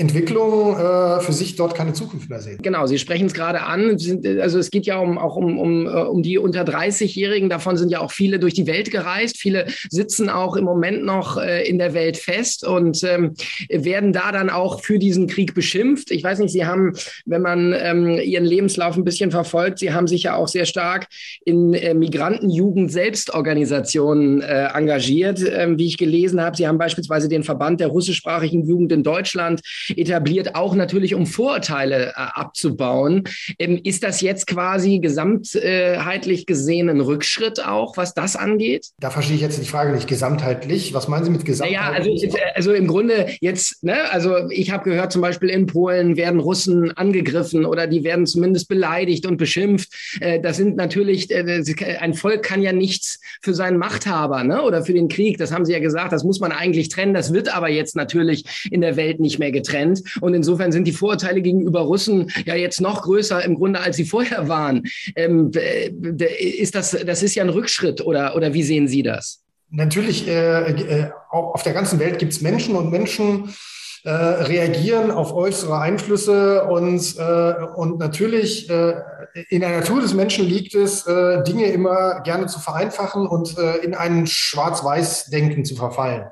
Entwicklung 0.00 0.78
äh, 0.78 1.20
für 1.20 1.34
sich 1.34 1.56
dort 1.56 1.74
keine 1.74 1.92
Zukunft 1.92 2.30
mehr 2.30 2.40
sehen. 2.40 2.56
Genau, 2.62 2.86
Sie 2.86 2.98
sprechen 2.98 3.26
es 3.26 3.34
gerade 3.34 3.60
an. 3.60 3.98
Also 4.40 4.58
es 4.58 4.70
geht 4.70 4.86
ja 4.86 4.98
um, 4.98 5.18
auch 5.18 5.36
um, 5.36 5.58
um, 5.58 5.86
äh, 5.86 5.90
um 5.90 6.22
die 6.22 6.38
unter 6.38 6.62
30-Jährigen. 6.62 7.50
Davon 7.50 7.76
sind 7.76 7.90
ja 7.90 8.00
auch 8.00 8.10
viele 8.10 8.38
durch 8.38 8.54
die 8.54 8.66
Welt 8.66 8.90
gereist. 8.90 9.36
Viele 9.36 9.66
sitzen 9.90 10.30
auch 10.30 10.56
im 10.56 10.64
Moment 10.64 11.04
noch 11.04 11.36
äh, 11.36 11.68
in 11.68 11.76
der 11.78 11.92
Welt 11.92 12.16
fest 12.16 12.66
und 12.66 13.04
ähm, 13.04 13.34
werden 13.68 14.14
da 14.14 14.32
dann 14.32 14.48
auch 14.48 14.80
für 14.80 14.98
diesen 14.98 15.26
Krieg 15.26 15.54
beschimpft. 15.54 16.10
Ich 16.12 16.24
weiß 16.24 16.38
nicht, 16.38 16.52
Sie 16.52 16.64
haben, 16.64 16.94
wenn 17.26 17.42
man 17.42 17.74
ähm, 17.78 18.18
Ihren 18.18 18.46
Lebenslauf 18.46 18.96
ein 18.96 19.04
bisschen 19.04 19.30
verfolgt, 19.30 19.80
Sie 19.80 19.92
haben 19.92 20.06
sich 20.06 20.22
ja 20.22 20.34
auch 20.34 20.48
sehr 20.48 20.64
stark 20.64 21.08
in 21.44 21.74
äh, 21.74 21.92
Migrantenjugend-Selbstorganisationen 21.92 24.40
äh, 24.40 24.68
engagiert, 24.72 25.44
ähm, 25.46 25.78
wie 25.78 25.88
ich 25.88 25.98
gelesen 25.98 26.40
habe. 26.40 26.56
Sie 26.56 26.66
haben 26.66 26.78
beispielsweise 26.78 27.28
den 27.28 27.42
Verband 27.42 27.80
der 27.80 27.88
russischsprachigen 27.88 28.64
Jugend 28.64 28.92
in 28.92 29.02
Deutschland 29.02 29.60
etabliert, 29.96 30.54
auch 30.54 30.74
natürlich 30.74 31.14
um 31.14 31.26
Vorurteile 31.26 32.08
äh, 32.08 32.12
abzubauen. 32.14 33.24
Ähm, 33.58 33.80
ist 33.82 34.02
das 34.02 34.20
jetzt 34.20 34.46
quasi 34.46 34.98
gesamtheitlich 34.98 36.46
gesehen 36.46 36.88
ein 36.88 37.00
Rückschritt 37.00 37.64
auch, 37.64 37.96
was 37.96 38.14
das 38.14 38.36
angeht? 38.36 38.86
Da 38.98 39.10
verstehe 39.10 39.36
ich 39.36 39.42
jetzt 39.42 39.60
die 39.60 39.66
Frage 39.66 39.92
nicht 39.92 40.08
gesamtheitlich. 40.08 40.94
Was 40.94 41.08
meinen 41.08 41.24
Sie 41.24 41.30
mit 41.30 41.44
gesamtheitlich? 41.44 41.80
Naja, 41.80 41.96
also, 41.96 42.38
also 42.54 42.72
im 42.72 42.86
Grunde 42.86 43.26
jetzt, 43.40 43.82
ne, 43.82 44.10
also 44.10 44.48
ich 44.50 44.70
habe 44.70 44.88
gehört, 44.88 45.12
zum 45.12 45.22
Beispiel 45.22 45.48
in 45.50 45.66
Polen 45.66 46.16
werden 46.16 46.40
Russen 46.40 46.90
angegriffen 46.96 47.64
oder 47.64 47.86
die 47.86 48.04
werden 48.04 48.26
zumindest 48.26 48.68
beleidigt 48.68 49.26
und 49.26 49.36
beschimpft. 49.36 49.92
Äh, 50.20 50.40
das 50.40 50.56
sind 50.56 50.76
natürlich, 50.76 51.30
äh, 51.30 51.62
ein 52.00 52.14
Volk 52.14 52.42
kann 52.42 52.62
ja 52.62 52.72
nichts 52.72 53.20
für 53.42 53.54
seinen 53.54 53.78
Machthaber 53.78 54.44
ne, 54.44 54.62
oder 54.62 54.84
für 54.84 54.92
den 54.92 55.08
Krieg. 55.08 55.38
Das 55.38 55.52
haben 55.52 55.64
Sie 55.64 55.72
ja 55.72 55.80
gesagt, 55.80 56.12
das 56.12 56.24
muss 56.24 56.40
man 56.40 56.52
eigentlich 56.52 56.88
trennen. 56.88 57.14
Das 57.14 57.32
wird 57.32 57.54
aber 57.54 57.68
jetzt 57.68 57.96
natürlich 57.96 58.68
in 58.70 58.80
der 58.80 58.96
Welt 58.96 59.20
nicht 59.20 59.38
mehr 59.38 59.52
getrennt. 59.52 59.79
Trend. 59.80 60.02
Und 60.20 60.34
insofern 60.34 60.72
sind 60.72 60.86
die 60.86 60.92
Vorurteile 60.92 61.40
gegenüber 61.40 61.80
Russen 61.80 62.30
ja 62.44 62.54
jetzt 62.54 62.80
noch 62.80 63.02
größer 63.02 63.44
im 63.44 63.56
Grunde, 63.56 63.80
als 63.80 63.96
sie 63.96 64.04
vorher 64.04 64.48
waren. 64.48 64.84
Ähm, 65.16 65.50
ist 66.38 66.74
das, 66.74 66.90
das 66.90 67.22
ist 67.22 67.34
ja 67.34 67.44
ein 67.44 67.50
Rückschritt 67.50 68.00
oder, 68.00 68.36
oder 68.36 68.54
wie 68.54 68.62
sehen 68.62 68.88
Sie 68.88 69.02
das? 69.02 69.42
Natürlich, 69.70 70.26
äh, 70.26 70.70
äh, 70.70 71.10
auf 71.30 71.62
der 71.62 71.72
ganzen 71.72 72.00
Welt 72.00 72.18
gibt 72.18 72.32
es 72.32 72.40
Menschen 72.40 72.74
und 72.74 72.90
Menschen, 72.90 73.54
äh, 74.02 74.10
reagieren 74.10 75.10
auf 75.10 75.34
äußere 75.34 75.78
Einflüsse 75.78 76.64
und, 76.64 77.16
äh, 77.18 77.54
und 77.76 77.98
natürlich 77.98 78.68
äh, 78.70 78.94
in 79.50 79.60
der 79.60 79.78
Natur 79.78 80.00
des 80.00 80.14
Menschen 80.14 80.46
liegt 80.46 80.74
es, 80.74 81.06
äh, 81.06 81.42
Dinge 81.44 81.66
immer 81.66 82.20
gerne 82.22 82.46
zu 82.46 82.58
vereinfachen 82.60 83.26
und 83.26 83.58
äh, 83.58 83.76
in 83.78 83.94
ein 83.94 84.26
Schwarz-Weiß-Denken 84.26 85.66
zu 85.66 85.76
verfallen. 85.76 86.24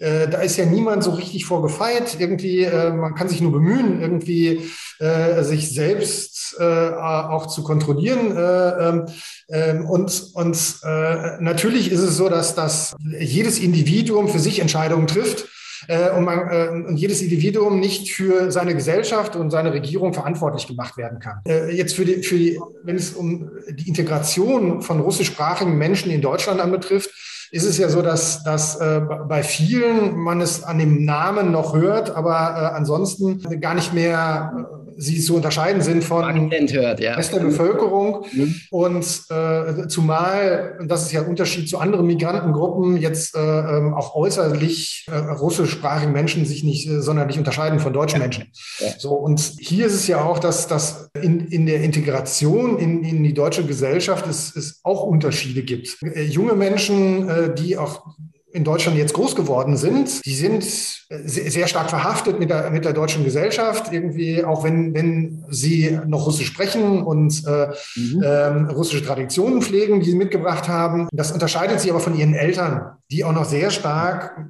Äh, 0.00 0.28
da 0.28 0.38
ist 0.38 0.56
ja 0.56 0.64
niemand 0.64 1.04
so 1.04 1.10
richtig 1.10 1.44
vorgefeit. 1.44 2.16
Irgendwie, 2.18 2.62
äh, 2.62 2.90
man 2.92 3.14
kann 3.14 3.28
sich 3.28 3.40
nur 3.40 3.52
bemühen, 3.52 4.00
irgendwie 4.00 4.62
äh, 4.98 5.42
sich 5.42 5.72
selbst 5.72 6.56
äh, 6.58 6.64
auch 6.64 7.46
zu 7.46 7.62
kontrollieren. 7.62 8.36
Äh, 8.36 9.06
ähm, 9.50 9.86
und 9.86 10.30
und 10.34 10.56
äh, 10.84 11.40
natürlich 11.40 11.92
ist 11.92 12.00
es 12.00 12.16
so, 12.16 12.28
dass, 12.28 12.54
dass 12.54 12.96
jedes 13.18 13.58
Individuum 13.58 14.28
für 14.28 14.38
sich 14.38 14.60
Entscheidungen 14.60 15.06
trifft. 15.06 15.46
Äh, 15.88 16.10
und, 16.10 16.24
man, 16.24 16.48
äh, 16.50 16.68
und 16.68 16.96
jedes 16.96 17.22
Individuum 17.22 17.80
nicht 17.80 18.10
für 18.10 18.50
seine 18.50 18.74
Gesellschaft 18.74 19.34
und 19.36 19.50
seine 19.50 19.72
Regierung 19.72 20.12
verantwortlich 20.12 20.66
gemacht 20.66 20.96
werden 20.96 21.20
kann. 21.20 21.40
Äh, 21.46 21.74
jetzt 21.74 21.94
für 21.94 22.04
die, 22.04 22.22
für 22.22 22.36
die, 22.36 22.60
wenn 22.84 22.96
es 22.96 23.12
um 23.12 23.50
die 23.70 23.88
Integration 23.88 24.82
von 24.82 25.00
russischsprachigen 25.00 25.76
Menschen 25.78 26.10
in 26.10 26.20
Deutschland 26.20 26.60
anbetrifft, 26.60 27.10
ist 27.52 27.64
es 27.64 27.78
ja 27.78 27.88
so, 27.88 28.00
dass, 28.00 28.44
dass 28.44 28.76
äh, 28.76 29.00
bei 29.00 29.42
vielen 29.42 30.16
man 30.16 30.40
es 30.40 30.62
an 30.62 30.78
dem 30.78 31.04
Namen 31.04 31.50
noch 31.50 31.74
hört, 31.74 32.14
aber 32.14 32.54
äh, 32.56 32.76
ansonsten 32.76 33.60
gar 33.60 33.74
nicht 33.74 33.92
mehr 33.92 34.52
äh, 34.56 34.79
sie 35.00 35.18
zu 35.20 35.34
unterscheiden 35.34 35.80
sind 35.80 36.04
von 36.04 36.50
hört, 36.50 37.00
ja. 37.00 37.14
Rest 37.14 37.32
der 37.32 37.40
Bevölkerung. 37.40 38.26
Mhm. 38.32 38.54
Und 38.70 39.04
äh, 39.30 39.88
zumal, 39.88 40.78
das 40.86 41.02
ist 41.06 41.12
ja 41.12 41.22
ein 41.22 41.28
Unterschied 41.28 41.68
zu 41.68 41.78
anderen 41.78 42.06
Migrantengruppen, 42.06 42.98
jetzt 42.98 43.34
äh, 43.34 43.40
ähm, 43.40 43.94
auch 43.94 44.14
äußerlich 44.14 45.06
äh, 45.10 45.16
russischsprachigen 45.16 46.12
Menschen 46.12 46.44
sich 46.44 46.64
nicht 46.64 46.86
äh, 46.86 47.00
sonderlich 47.00 47.38
unterscheiden 47.38 47.80
von 47.80 47.94
deutschen 47.94 48.20
ja. 48.20 48.26
Menschen. 48.26 48.44
Ja. 48.78 48.88
So, 48.98 49.12
und 49.12 49.40
hier 49.58 49.86
ist 49.86 49.94
es 49.94 50.06
ja 50.06 50.22
auch, 50.22 50.38
dass, 50.38 50.66
dass 50.66 51.10
in, 51.20 51.46
in 51.46 51.64
der 51.64 51.82
Integration 51.82 52.78
in, 52.78 53.02
in 53.02 53.24
die 53.24 53.34
deutsche 53.34 53.64
Gesellschaft 53.64 54.26
es, 54.26 54.54
es 54.54 54.80
auch 54.82 55.04
Unterschiede 55.04 55.62
gibt. 55.62 55.96
Äh, 56.02 56.24
junge 56.24 56.52
Menschen, 56.54 57.28
äh, 57.28 57.54
die 57.54 57.78
auch 57.78 58.04
in 58.52 58.64
Deutschland 58.64 58.98
jetzt 58.98 59.14
groß 59.14 59.36
geworden 59.36 59.76
sind, 59.76 60.24
die 60.24 60.34
sind 60.34 60.64
sehr 60.64 61.66
stark 61.66 61.90
verhaftet 61.90 62.38
mit 62.38 62.50
der, 62.50 62.70
mit 62.70 62.84
der 62.84 62.92
deutschen 62.92 63.24
Gesellschaft, 63.24 63.92
irgendwie, 63.92 64.44
auch 64.44 64.64
wenn, 64.64 64.94
wenn 64.94 65.44
sie 65.48 65.98
noch 66.06 66.26
Russisch 66.26 66.48
sprechen 66.48 67.02
und 67.02 67.44
äh, 67.46 67.68
mhm. 67.96 68.22
ähm, 68.24 68.68
russische 68.70 69.04
Traditionen 69.04 69.62
pflegen, 69.62 70.00
die 70.00 70.10
sie 70.10 70.16
mitgebracht 70.16 70.68
haben. 70.68 71.08
Das 71.12 71.32
unterscheidet 71.32 71.80
sie 71.80 71.90
aber 71.90 72.00
von 72.00 72.16
ihren 72.16 72.34
Eltern 72.34 72.96
die 73.10 73.24
auch 73.24 73.32
noch 73.32 73.44
sehr 73.44 73.70
stark 73.70 74.48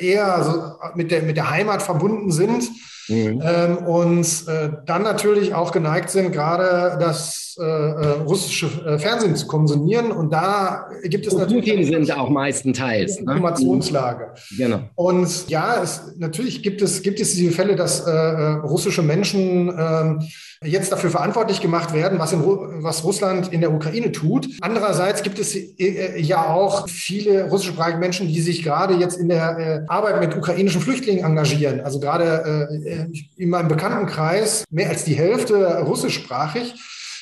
eher 0.00 0.42
so 0.44 0.94
mit, 0.94 1.10
der, 1.10 1.22
mit 1.22 1.36
der 1.36 1.50
Heimat 1.50 1.82
verbunden 1.82 2.30
sind. 2.30 2.70
Mhm. 3.08 3.40
Ähm, 3.44 3.78
und 3.78 4.26
äh, 4.48 4.70
dann 4.84 5.02
natürlich 5.02 5.54
auch 5.54 5.70
geneigt 5.70 6.10
sind, 6.10 6.32
gerade 6.32 6.98
das 6.98 7.56
äh, 7.58 7.62
äh 7.62 8.08
russische 8.26 8.66
äh, 8.84 8.98
Fernsehen 8.98 9.36
zu 9.36 9.46
konsumieren. 9.46 10.10
Und 10.10 10.32
da 10.32 10.88
gibt 11.04 11.26
es 11.26 11.34
und 11.34 11.40
natürlich. 11.40 11.66
Putin 11.66 11.84
sind 11.84 12.18
auch 12.18 12.28
meistenteils. 12.30 13.20
Ne? 13.20 13.32
Informationslage. 13.32 14.34
Mhm. 14.50 14.56
Genau. 14.56 14.80
Und 14.96 15.48
ja, 15.48 15.80
es, 15.82 16.14
natürlich 16.16 16.62
gibt 16.62 16.82
es, 16.82 17.02
gibt 17.02 17.20
es 17.20 17.34
diese 17.34 17.52
Fälle, 17.52 17.76
dass 17.76 18.06
äh, 18.06 18.10
äh 18.10 18.52
russische 18.64 19.02
Menschen 19.02 19.72
ähm, 19.78 20.28
jetzt 20.64 20.90
dafür 20.90 21.10
verantwortlich 21.10 21.60
gemacht 21.60 21.92
werden, 21.92 22.18
was, 22.18 22.32
in, 22.32 22.42
was 22.42 23.04
Russland 23.04 23.52
in 23.52 23.60
der 23.60 23.72
Ukraine 23.72 24.10
tut. 24.10 24.48
Andererseits 24.60 25.22
gibt 25.22 25.38
es 25.38 25.56
ja 25.76 26.48
auch 26.48 26.88
viele 26.88 27.50
russischsprachige 27.96 28.00
Menschen, 28.00 28.28
die 28.28 28.40
sich 28.40 28.62
gerade 28.62 28.94
jetzt 28.94 29.18
in 29.18 29.28
der 29.28 29.58
äh, 29.58 29.84
Arbeit 29.88 30.20
mit 30.20 30.36
ukrainischen 30.36 30.80
Flüchtlingen 30.80 31.24
engagieren. 31.24 31.80
Also 31.80 32.00
gerade 32.00 32.68
äh, 32.82 33.06
in 33.36 33.50
meinem 33.50 33.68
Bekanntenkreis 33.68 34.64
mehr 34.70 34.88
als 34.88 35.04
die 35.04 35.14
Hälfte 35.14 35.78
russischsprachig 35.80 36.74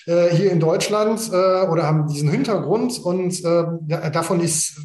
hier 0.07 0.53
in 0.53 0.61
Deutschland 0.61 1.31
oder 1.31 1.85
haben 1.85 2.09
diesen 2.09 2.29
Hintergrund 2.29 2.99
und 2.99 3.43
davon 3.43 4.41
ist 4.41 4.77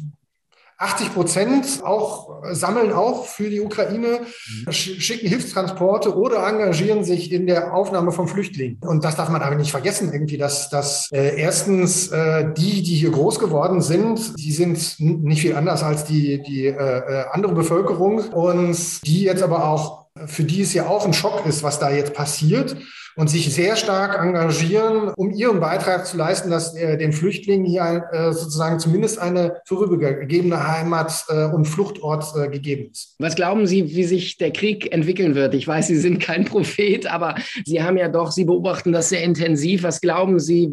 80 0.80 1.12
Prozent 1.12 1.80
auch 1.84 2.42
sammeln 2.52 2.92
auch 2.92 3.26
für 3.26 3.50
die 3.50 3.60
Ukraine, 3.60 4.20
mhm. 4.66 4.72
schicken 4.72 5.28
Hilfstransporte 5.28 6.16
oder 6.16 6.46
engagieren 6.48 7.04
sich 7.04 7.30
in 7.32 7.46
der 7.46 7.74
Aufnahme 7.74 8.12
von 8.12 8.26
Flüchtlingen. 8.26 8.78
Und 8.80 9.04
das 9.04 9.14
darf 9.14 9.28
man 9.28 9.42
aber 9.42 9.56
nicht 9.56 9.70
vergessen, 9.70 10.10
irgendwie, 10.10 10.38
dass, 10.38 10.70
dass 10.70 11.10
äh, 11.12 11.38
erstens 11.38 12.08
äh, 12.08 12.46
die, 12.56 12.82
die 12.82 12.94
hier 12.94 13.10
groß 13.10 13.38
geworden 13.38 13.82
sind, 13.82 14.38
die 14.38 14.52
sind 14.52 14.96
nicht 14.98 15.42
viel 15.42 15.54
anders 15.54 15.82
als 15.82 16.04
die, 16.04 16.42
die 16.42 16.66
äh, 16.66 16.72
äh 16.72 17.24
andere 17.30 17.52
Bevölkerung 17.52 18.20
und 18.30 19.06
die 19.06 19.24
jetzt 19.24 19.42
aber 19.42 19.68
auch 19.68 20.06
für 20.26 20.44
die 20.44 20.62
es 20.62 20.74
ja 20.74 20.86
auch 20.86 21.06
ein 21.06 21.12
Schock 21.12 21.46
ist, 21.46 21.62
was 21.62 21.78
da 21.78 21.90
jetzt 21.90 22.14
passiert 22.14 22.76
und 23.16 23.28
sich 23.28 23.52
sehr 23.54 23.76
stark 23.76 24.18
engagieren, 24.22 25.12
um 25.16 25.30
ihren 25.30 25.60
Beitrag 25.60 26.06
zu 26.06 26.16
leisten, 26.16 26.50
dass 26.50 26.74
äh, 26.74 26.96
den 26.96 27.12
Flüchtlingen 27.12 27.66
hier 27.66 28.04
äh, 28.12 28.32
sozusagen 28.32 28.78
zumindest 28.78 29.18
eine 29.18 29.60
vorübergegebene 29.66 30.66
Heimat 30.66 31.24
äh, 31.28 31.44
und 31.46 31.66
Fluchtort 31.66 32.24
äh, 32.36 32.48
gegeben 32.48 32.90
ist. 32.90 33.16
Was 33.18 33.34
glauben 33.34 33.66
Sie, 33.66 33.94
wie 33.94 34.04
sich 34.04 34.38
der 34.38 34.52
Krieg 34.52 34.92
entwickeln 34.92 35.34
wird? 35.34 35.54
Ich 35.54 35.66
weiß, 35.66 35.88
Sie 35.88 35.98
sind 35.98 36.20
kein 36.20 36.44
Prophet, 36.44 37.06
aber 37.06 37.34
Sie 37.64 37.82
haben 37.82 37.96
ja 37.96 38.08
doch, 38.08 38.30
Sie 38.30 38.44
beobachten 38.44 38.92
das 38.92 39.08
sehr 39.08 39.22
intensiv. 39.22 39.82
Was 39.82 40.00
glauben 40.00 40.38
Sie, 40.38 40.70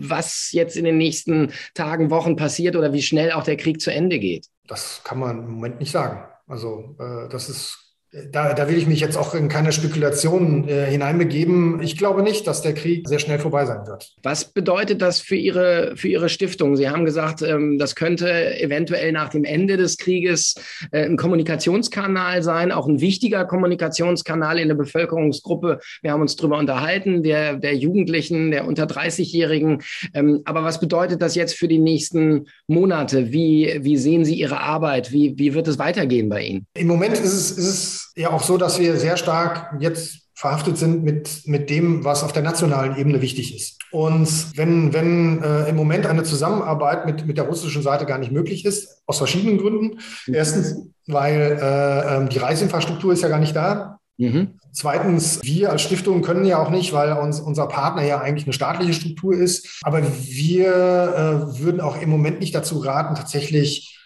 was 0.00 0.50
jetzt 0.52 0.76
in 0.76 0.84
den 0.84 0.98
nächsten 0.98 1.52
Tagen, 1.74 2.10
Wochen 2.10 2.36
passiert 2.36 2.76
oder 2.76 2.92
wie 2.92 3.02
schnell 3.02 3.32
auch 3.32 3.44
der 3.44 3.56
Krieg 3.56 3.80
zu 3.80 3.92
Ende 3.92 4.18
geht? 4.18 4.46
Das 4.66 5.00
kann 5.04 5.18
man 5.18 5.38
im 5.38 5.50
Moment 5.50 5.80
nicht 5.80 5.90
sagen. 5.90 6.22
Also 6.46 6.96
äh, 6.98 7.28
das 7.28 7.48
ist 7.48 7.87
da, 8.32 8.54
da 8.54 8.68
will 8.68 8.76
ich 8.76 8.86
mich 8.86 9.00
jetzt 9.00 9.16
auch 9.16 9.34
in 9.34 9.48
keine 9.48 9.72
Spekulationen 9.72 10.68
äh, 10.68 10.86
hineinbegeben. 10.86 11.80
Ich 11.82 11.96
glaube 11.96 12.22
nicht, 12.22 12.46
dass 12.46 12.62
der 12.62 12.74
Krieg 12.74 13.08
sehr 13.08 13.18
schnell 13.18 13.38
vorbei 13.38 13.64
sein 13.66 13.86
wird. 13.86 14.12
Was 14.22 14.44
bedeutet 14.44 15.02
das 15.02 15.20
für 15.20 15.36
Ihre, 15.36 15.96
für 15.96 16.08
Ihre 16.08 16.28
Stiftung? 16.28 16.76
Sie 16.76 16.88
haben 16.88 17.04
gesagt, 17.04 17.42
ähm, 17.42 17.78
das 17.78 17.94
könnte 17.94 18.58
eventuell 18.60 19.12
nach 19.12 19.28
dem 19.28 19.44
Ende 19.44 19.76
des 19.76 19.96
Krieges 19.98 20.54
äh, 20.90 21.04
ein 21.04 21.16
Kommunikationskanal 21.16 22.42
sein, 22.42 22.72
auch 22.72 22.88
ein 22.88 23.00
wichtiger 23.00 23.44
Kommunikationskanal 23.44 24.58
in 24.58 24.68
der 24.68 24.74
Bevölkerungsgruppe. 24.74 25.80
Wir 26.02 26.12
haben 26.12 26.22
uns 26.22 26.36
darüber 26.36 26.58
unterhalten, 26.58 27.22
der, 27.22 27.56
der 27.56 27.74
Jugendlichen, 27.74 28.50
der 28.50 28.66
unter 28.66 28.84
30-Jährigen. 28.84 29.82
Ähm, 30.14 30.42
aber 30.44 30.64
was 30.64 30.80
bedeutet 30.80 31.22
das 31.22 31.34
jetzt 31.34 31.54
für 31.54 31.68
die 31.68 31.78
nächsten 31.78 32.46
Monate? 32.66 33.32
Wie, 33.32 33.78
wie 33.80 33.96
sehen 33.96 34.24
Sie 34.24 34.34
Ihre 34.34 34.60
Arbeit? 34.60 35.12
Wie, 35.12 35.38
wie 35.38 35.54
wird 35.54 35.68
es 35.68 35.78
weitergehen 35.78 36.28
bei 36.28 36.42
Ihnen? 36.42 36.66
Im 36.74 36.86
Moment 36.86 37.14
ist 37.14 37.32
es, 37.32 37.50
ist 37.50 37.68
es 37.68 38.07
ja 38.18 38.30
auch 38.30 38.42
so, 38.42 38.58
dass 38.58 38.78
wir 38.78 38.96
sehr 38.96 39.16
stark 39.16 39.74
jetzt 39.78 40.28
verhaftet 40.34 40.76
sind 40.76 41.02
mit, 41.02 41.42
mit 41.46 41.70
dem, 41.70 42.04
was 42.04 42.22
auf 42.22 42.32
der 42.32 42.42
nationalen 42.42 42.96
Ebene 42.96 43.22
wichtig 43.22 43.56
ist. 43.56 43.78
Und 43.90 44.56
wenn, 44.56 44.92
wenn 44.92 45.42
äh, 45.42 45.68
im 45.68 45.76
Moment 45.76 46.06
eine 46.06 46.22
Zusammenarbeit 46.22 47.06
mit, 47.06 47.26
mit 47.26 47.38
der 47.38 47.44
russischen 47.44 47.82
Seite 47.82 48.06
gar 48.06 48.18
nicht 48.18 48.30
möglich 48.30 48.64
ist, 48.64 49.02
aus 49.06 49.18
verschiedenen 49.18 49.58
Gründen. 49.58 49.98
Mhm. 50.26 50.34
Erstens, 50.34 50.76
weil 51.06 51.58
äh, 51.60 52.16
ähm, 52.16 52.28
die 52.28 52.38
Reisinfrastruktur 52.38 53.12
ist 53.12 53.22
ja 53.22 53.28
gar 53.28 53.40
nicht 53.40 53.56
da. 53.56 53.98
Mhm. 54.16 54.58
Zweitens, 54.72 55.40
wir 55.42 55.70
als 55.70 55.82
Stiftung 55.82 56.22
können 56.22 56.44
ja 56.44 56.62
auch 56.62 56.70
nicht, 56.70 56.92
weil 56.92 57.12
uns, 57.14 57.40
unser 57.40 57.66
Partner 57.66 58.04
ja 58.04 58.20
eigentlich 58.20 58.46
eine 58.46 58.52
staatliche 58.52 58.92
Struktur 58.92 59.34
ist. 59.34 59.80
Aber 59.82 60.02
wir 60.02 60.68
äh, 60.68 61.60
würden 61.60 61.80
auch 61.80 62.00
im 62.00 62.10
Moment 62.10 62.38
nicht 62.40 62.54
dazu 62.54 62.78
raten, 62.78 63.16
tatsächlich 63.16 63.97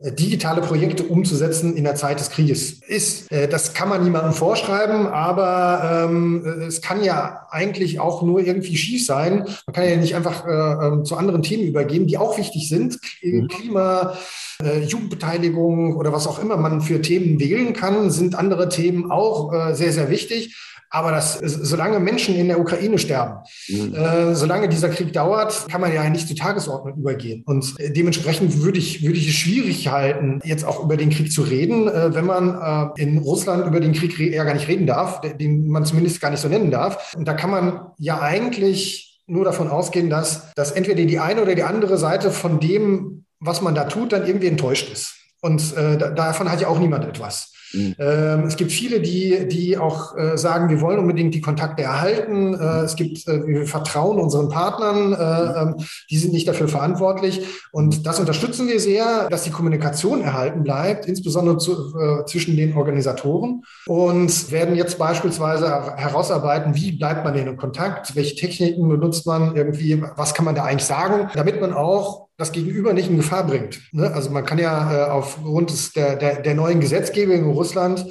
digitale 0.00 0.60
Projekte 0.60 1.02
umzusetzen 1.02 1.76
in 1.76 1.82
der 1.82 1.96
Zeit 1.96 2.20
des 2.20 2.30
Krieges 2.30 2.80
ist. 2.86 3.30
Äh, 3.32 3.48
das 3.48 3.74
kann 3.74 3.88
man 3.88 4.04
niemandem 4.04 4.32
vorschreiben, 4.32 5.08
aber 5.08 6.06
ähm, 6.08 6.46
es 6.68 6.80
kann 6.80 7.02
ja 7.02 7.46
eigentlich 7.50 7.98
auch 7.98 8.22
nur 8.22 8.40
irgendwie 8.40 8.76
schief 8.76 9.04
sein. 9.04 9.44
Man 9.66 9.74
kann 9.74 9.88
ja 9.88 9.96
nicht 9.96 10.14
einfach 10.14 10.46
äh, 10.46 10.86
ähm, 10.86 11.04
zu 11.04 11.16
anderen 11.16 11.42
Themen 11.42 11.64
übergehen, 11.64 12.06
die 12.06 12.16
auch 12.16 12.38
wichtig 12.38 12.68
sind. 12.68 12.98
Mhm. 13.22 13.48
Klima, 13.48 14.14
äh, 14.62 14.84
Jugendbeteiligung 14.84 15.96
oder 15.96 16.12
was 16.12 16.28
auch 16.28 16.38
immer 16.38 16.56
man 16.56 16.80
für 16.80 17.02
Themen 17.02 17.40
wählen 17.40 17.72
kann, 17.72 18.10
sind 18.12 18.36
andere 18.36 18.68
Themen 18.68 19.10
auch 19.10 19.52
äh, 19.52 19.74
sehr, 19.74 19.92
sehr 19.92 20.10
wichtig. 20.10 20.54
Aber 20.90 21.10
das, 21.10 21.38
solange 21.42 22.00
Menschen 22.00 22.34
in 22.34 22.48
der 22.48 22.58
Ukraine 22.58 22.98
sterben, 22.98 23.40
mhm. 23.68 23.94
äh, 23.94 24.34
solange 24.34 24.68
dieser 24.68 24.88
Krieg 24.88 25.12
dauert, 25.12 25.66
kann 25.70 25.80
man 25.80 25.92
ja 25.92 26.08
nicht 26.08 26.28
zur 26.28 26.36
Tagesordnung 26.36 26.96
übergehen. 26.96 27.42
Und 27.44 27.74
äh, 27.78 27.92
dementsprechend 27.92 28.62
würde 28.62 28.78
ich, 28.78 29.02
würde 29.02 29.18
ich 29.18 29.28
es 29.28 29.34
schwierig 29.34 29.88
halten, 29.88 30.40
jetzt 30.44 30.64
auch 30.64 30.82
über 30.82 30.96
den 30.96 31.10
Krieg 31.10 31.30
zu 31.30 31.42
reden, 31.42 31.88
äh, 31.88 32.14
wenn 32.14 32.24
man 32.24 32.94
äh, 32.96 33.02
in 33.02 33.18
Russland 33.18 33.66
über 33.66 33.80
den 33.80 33.92
Krieg 33.92 34.18
ja 34.18 34.44
gar 34.44 34.54
nicht 34.54 34.68
reden 34.68 34.86
darf, 34.86 35.20
den 35.20 35.68
man 35.68 35.84
zumindest 35.84 36.20
gar 36.20 36.30
nicht 36.30 36.40
so 36.40 36.48
nennen 36.48 36.70
darf. 36.70 37.14
Und 37.14 37.28
da 37.28 37.34
kann 37.34 37.50
man 37.50 37.80
ja 37.98 38.20
eigentlich 38.20 39.20
nur 39.26 39.44
davon 39.44 39.68
ausgehen, 39.68 40.08
dass, 40.08 40.54
dass 40.54 40.72
entweder 40.72 41.04
die 41.04 41.18
eine 41.18 41.42
oder 41.42 41.54
die 41.54 41.62
andere 41.62 41.98
Seite 41.98 42.30
von 42.30 42.60
dem, 42.60 43.26
was 43.40 43.60
man 43.60 43.74
da 43.74 43.84
tut, 43.84 44.12
dann 44.12 44.26
irgendwie 44.26 44.46
enttäuscht 44.46 44.90
ist. 44.90 45.14
Und 45.40 45.76
äh, 45.76 45.98
davon 45.98 46.50
hat 46.50 46.60
ja 46.60 46.68
auch 46.68 46.78
niemand 46.78 47.04
etwas. 47.04 47.52
Mhm. 47.72 47.94
Ähm, 47.98 48.44
es 48.44 48.56
gibt 48.56 48.72
viele, 48.72 49.00
die, 49.00 49.46
die 49.48 49.76
auch 49.76 50.16
äh, 50.16 50.36
sagen, 50.36 50.68
wir 50.68 50.80
wollen 50.80 50.98
unbedingt 50.98 51.34
die 51.34 51.40
Kontakte 51.40 51.82
erhalten. 51.82 52.54
Äh, 52.54 52.84
es 52.84 52.96
gibt, 52.96 53.26
äh, 53.28 53.46
wir 53.46 53.66
vertrauen 53.66 54.18
unseren 54.18 54.48
Partnern, 54.48 55.12
äh, 55.12 55.62
ähm, 55.62 55.74
die 56.10 56.18
sind 56.18 56.32
nicht 56.32 56.48
dafür 56.48 56.68
verantwortlich. 56.68 57.42
Und 57.72 58.06
das 58.06 58.20
unterstützen 58.20 58.68
wir 58.68 58.80
sehr, 58.80 59.28
dass 59.28 59.44
die 59.44 59.50
Kommunikation 59.50 60.22
erhalten 60.22 60.62
bleibt, 60.62 61.06
insbesondere 61.06 61.58
zu, 61.58 61.94
zwischen 62.26 62.56
den 62.56 62.76
Organisatoren. 62.76 63.62
Und 63.86 64.50
werden 64.50 64.74
jetzt 64.76 64.98
beispielsweise 64.98 65.96
herausarbeiten, 65.96 66.74
wie 66.74 66.92
bleibt 66.92 67.24
man 67.24 67.34
in 67.34 67.56
Kontakt, 67.56 68.14
welche 68.16 68.36
Techniken 68.36 68.88
benutzt 68.88 69.26
man 69.26 69.56
irgendwie, 69.56 70.02
was 70.16 70.34
kann 70.34 70.44
man 70.44 70.54
da 70.54 70.64
eigentlich 70.64 70.86
sagen, 70.86 71.28
damit 71.34 71.60
man 71.60 71.72
auch 71.72 72.27
das 72.38 72.52
Gegenüber 72.52 72.92
nicht 72.92 73.10
in 73.10 73.16
Gefahr 73.16 73.46
bringt. 73.46 73.80
Ne? 73.92 74.10
Also 74.14 74.30
man 74.30 74.46
kann 74.46 74.58
ja 74.58 74.92
äh, 74.92 75.10
aufgrund 75.10 75.70
des, 75.70 75.92
der, 75.92 76.16
der, 76.16 76.40
der 76.40 76.54
neuen 76.54 76.80
Gesetzgebung 76.80 77.34
in 77.34 77.50
Russland, 77.50 78.06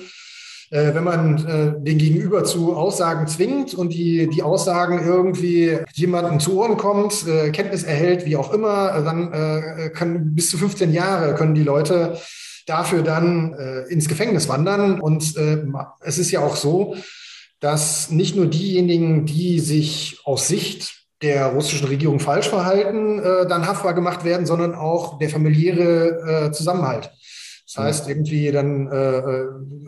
äh, 0.69 0.93
wenn 0.93 1.05
man 1.05 1.45
äh, 1.47 1.81
den 1.81 1.97
Gegenüber 1.97 2.43
zu 2.43 2.75
Aussagen 2.75 3.27
zwingt 3.27 3.73
und 3.73 3.93
die, 3.93 4.27
die 4.27 4.43
Aussagen 4.43 5.01
irgendwie 5.01 5.77
jemanden 5.93 6.41
zu 6.41 6.59
Ohren 6.59 6.75
kommt, 6.75 7.25
äh, 7.25 7.51
Kenntnis 7.51 7.83
erhält, 7.83 8.25
wie 8.25 8.35
auch 8.35 8.53
immer, 8.53 8.95
äh, 8.95 9.03
dann 9.03 9.31
äh, 9.31 9.89
können 9.91 10.35
bis 10.35 10.49
zu 10.49 10.57
15 10.57 10.91
Jahre 10.91 11.33
können 11.33 11.55
die 11.55 11.63
Leute 11.63 12.19
dafür 12.65 13.01
dann 13.01 13.55
ins 13.87 14.09
Gefängnis 14.09 14.49
wandern. 14.49 14.99
Und 14.99 15.35
es 16.01 16.17
ist 16.17 16.31
ja 16.31 16.41
auch 16.41 16.57
so, 16.57 16.97
dass 17.61 18.11
nicht 18.11 18.35
nur 18.35 18.47
diejenigen, 18.47 19.25
die 19.25 19.61
sich 19.61 20.19
aus 20.25 20.49
Sicht 20.49 20.96
der 21.21 21.47
russischen 21.47 21.87
Regierung 21.87 22.19
falsch 22.19 22.49
verhalten, 22.49 23.19
äh, 23.19 23.47
dann 23.47 23.67
haftbar 23.67 23.93
gemacht 23.93 24.23
werden, 24.23 24.45
sondern 24.45 24.75
auch 24.75 25.17
der 25.19 25.29
familiäre 25.29 26.47
äh, 26.47 26.51
Zusammenhalt. 26.51 27.11
Das 27.67 27.83
heißt, 27.83 28.09
irgendwie 28.09 28.49
dann 28.49 28.89
äh, 28.89 29.17
äh, 29.17 29.47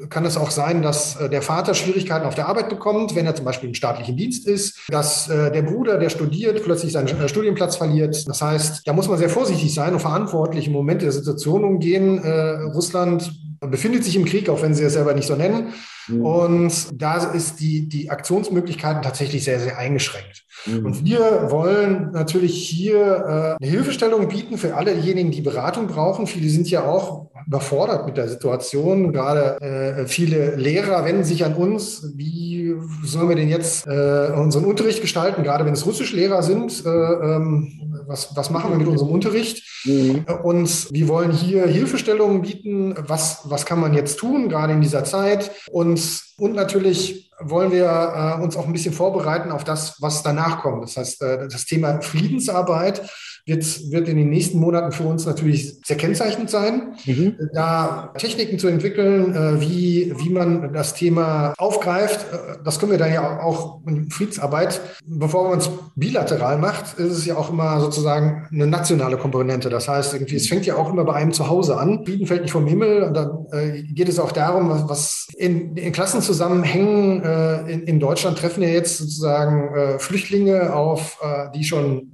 kann 0.10 0.26
es 0.26 0.36
auch 0.36 0.52
sein, 0.52 0.82
dass 0.82 1.16
äh, 1.16 1.30
der 1.30 1.42
Vater 1.42 1.74
Schwierigkeiten 1.74 2.26
auf 2.26 2.36
der 2.36 2.50
Arbeit 2.50 2.68
bekommt, 2.68 3.16
wenn 3.16 3.26
er 3.26 3.36
zum 3.36 3.46
Beispiel 3.46 3.70
im 3.70 3.76
staatlichen 3.76 4.18
Dienst 4.18 4.46
ist, 4.48 4.82
dass 4.90 5.30
äh, 5.30 5.50
der 5.50 5.62
Bruder, 5.62 5.98
der 5.98 6.10
studiert, 6.10 6.62
plötzlich 6.62 6.92
seinen 6.92 7.08
äh, 7.08 7.30
Studienplatz 7.30 7.78
verliert. 7.78 8.28
Das 8.28 8.42
heißt, 8.42 8.86
da 8.86 8.92
muss 8.92 9.08
man 9.08 9.18
sehr 9.18 9.30
vorsichtig 9.30 9.74
sein 9.74 9.94
und 9.94 10.02
verantwortlich 10.02 10.68
im 10.68 10.74
Moment 10.74 11.04
der 11.04 11.14
Situation 11.14 11.64
umgehen. 11.64 12.22
Äh, 12.22 12.64
Russland 12.64 13.32
befindet 13.60 14.04
sich 14.04 14.16
im 14.16 14.26
Krieg, 14.26 14.50
auch 14.50 14.62
wenn 14.62 14.74
sie 14.74 14.84
es 14.84 14.94
selber 14.94 15.14
nicht 15.14 15.28
so 15.28 15.36
nennen. 15.36 15.74
Mhm. 16.08 16.26
Und 16.26 17.02
da 17.02 17.18
ist 17.32 17.60
die, 17.60 17.88
die 17.88 18.10
Aktionsmöglichkeiten 18.10 19.02
tatsächlich 19.02 19.44
sehr, 19.44 19.60
sehr 19.60 19.78
eingeschränkt. 19.78 20.44
Mhm. 20.66 20.86
Und 20.86 21.06
wir 21.06 21.48
wollen 21.50 22.12
natürlich 22.12 22.68
hier 22.68 23.58
äh, 23.60 23.64
eine 23.64 23.72
Hilfestellung 23.72 24.28
bieten 24.28 24.58
für 24.58 24.76
allejenigen, 24.76 25.32
die 25.32 25.42
Beratung 25.42 25.88
brauchen. 25.88 26.28
Viele 26.28 26.50
sind 26.50 26.70
ja 26.70 26.86
auch 26.86 27.30
überfordert 27.48 28.06
mit 28.06 28.18
der 28.18 28.28
Situation. 28.28 29.12
Gerade 29.12 29.60
äh, 29.62 30.06
viele 30.08 30.56
Lehrer 30.56 31.06
wenden 31.06 31.24
sich 31.24 31.46
an 31.46 31.56
uns. 31.56 32.12
Wie 32.16 32.76
sollen 33.04 33.30
wir 33.30 33.36
denn 33.36 33.50
jetzt 33.50 33.88
äh, 33.88 34.32
unseren 34.36 34.66
Unterricht 34.66 35.02
gestalten? 35.02 35.44
Gerade 35.44 35.66
wenn 35.66 35.74
es 35.74 35.86
Russischlehrer 35.86 36.44
sind, 36.44 36.86
äh, 36.86 36.90
ähm, 36.90 37.99
was, 38.10 38.36
was 38.36 38.50
machen 38.50 38.72
wir 38.72 38.78
mit 38.78 38.88
unserem 38.88 39.12
Unterricht? 39.12 39.64
Mhm. 39.86 40.26
Und 40.44 40.92
wir 40.92 41.08
wollen 41.08 41.32
hier 41.32 41.68
Hilfestellungen 41.68 42.42
bieten. 42.42 42.96
Was, 43.08 43.42
was 43.46 43.66
kann 43.66 43.80
man 43.80 43.94
jetzt 43.94 44.18
tun, 44.18 44.50
gerade 44.50 44.74
in 44.74 44.82
dieser 44.82 45.04
Zeit? 45.06 45.52
Und, 45.72 46.28
und 46.40 46.56
natürlich 46.56 47.30
wollen 47.42 47.72
wir 47.72 47.86
äh, 47.86 48.44
uns 48.44 48.58
auch 48.58 48.66
ein 48.66 48.74
bisschen 48.74 48.94
vorbereiten 48.94 49.52
auf 49.52 49.64
das, 49.64 50.02
was 50.02 50.24
danach 50.24 50.62
kommt. 50.62 50.84
Das 50.84 50.98
heißt, 50.98 51.22
äh, 51.22 51.48
das 51.48 51.66
Thema 51.66 52.02
Friedensarbeit 52.02 53.10
wird, 53.46 53.92
wird 53.92 54.08
in 54.08 54.18
den 54.18 54.30
nächsten 54.30 54.60
Monaten 54.60 54.92
für 54.92 55.04
uns 55.04 55.26
natürlich 55.26 55.78
sehr 55.84 55.98
kennzeichnend 55.98 56.50
sein, 56.50 56.94
mhm. 57.06 57.36
da 57.54 58.14
Techniken 58.18 58.60
zu 58.60 58.68
entwickeln, 58.68 59.34
äh, 59.34 59.62
wie, 59.62 60.14
wie 60.18 60.30
man 60.30 60.74
das 60.74 60.94
Thema 60.94 61.54
aufgreift. 61.58 62.26
Äh, 62.32 62.58
das 62.64 62.80
können 62.80 62.92
wir 62.92 63.00
dann 63.00 63.14
ja 63.14 63.42
auch 63.42 63.82
in 63.88 64.10
Friedensarbeit, 64.12 64.82
bevor 65.06 65.50
man 65.50 65.60
es 65.60 65.70
bilateral 65.96 66.58
macht, 66.58 67.00
ist 67.00 67.18
es 67.18 67.26
ja 67.26 67.38
auch 67.38 67.50
immer 67.50 67.80
sozusagen 67.80 68.48
eine 68.52 68.68
nationale 68.68 69.18
Komponente. 69.18 69.70
Das 69.70 69.88
heißt, 69.88 70.14
irgendwie, 70.14 70.36
es 70.36 70.48
fängt 70.48 70.66
ja 70.66 70.76
auch 70.76 70.92
immer 70.92 71.06
bei 71.06 71.14
einem 71.14 71.32
zu 71.32 71.48
Hause 71.48 71.78
an. 71.78 72.06
Frieden 72.06 72.28
fällt 72.28 72.44
nicht 72.44 72.52
vom 72.52 72.68
Himmel 72.68 73.04
und 73.04 73.14
dann 73.14 73.46
äh, 73.52 73.84
geht 73.84 74.10
es 74.10 74.20
auch 74.20 74.32
darum, 74.32 74.70
was, 74.90 75.28
in, 75.38 75.76
in 75.76 75.92
Klassenzusammenhängen 76.30 77.24
äh, 77.24 77.72
in, 77.72 77.82
in 77.84 78.00
Deutschland 78.00 78.38
treffen 78.38 78.62
ja 78.62 78.70
jetzt 78.70 78.98
sozusagen 78.98 79.76
äh, 79.76 80.00
Flüchtlinge 80.00 80.74
auf, 80.74 81.18
äh, 81.22 81.52
die 81.56 81.64
schon 81.64 82.12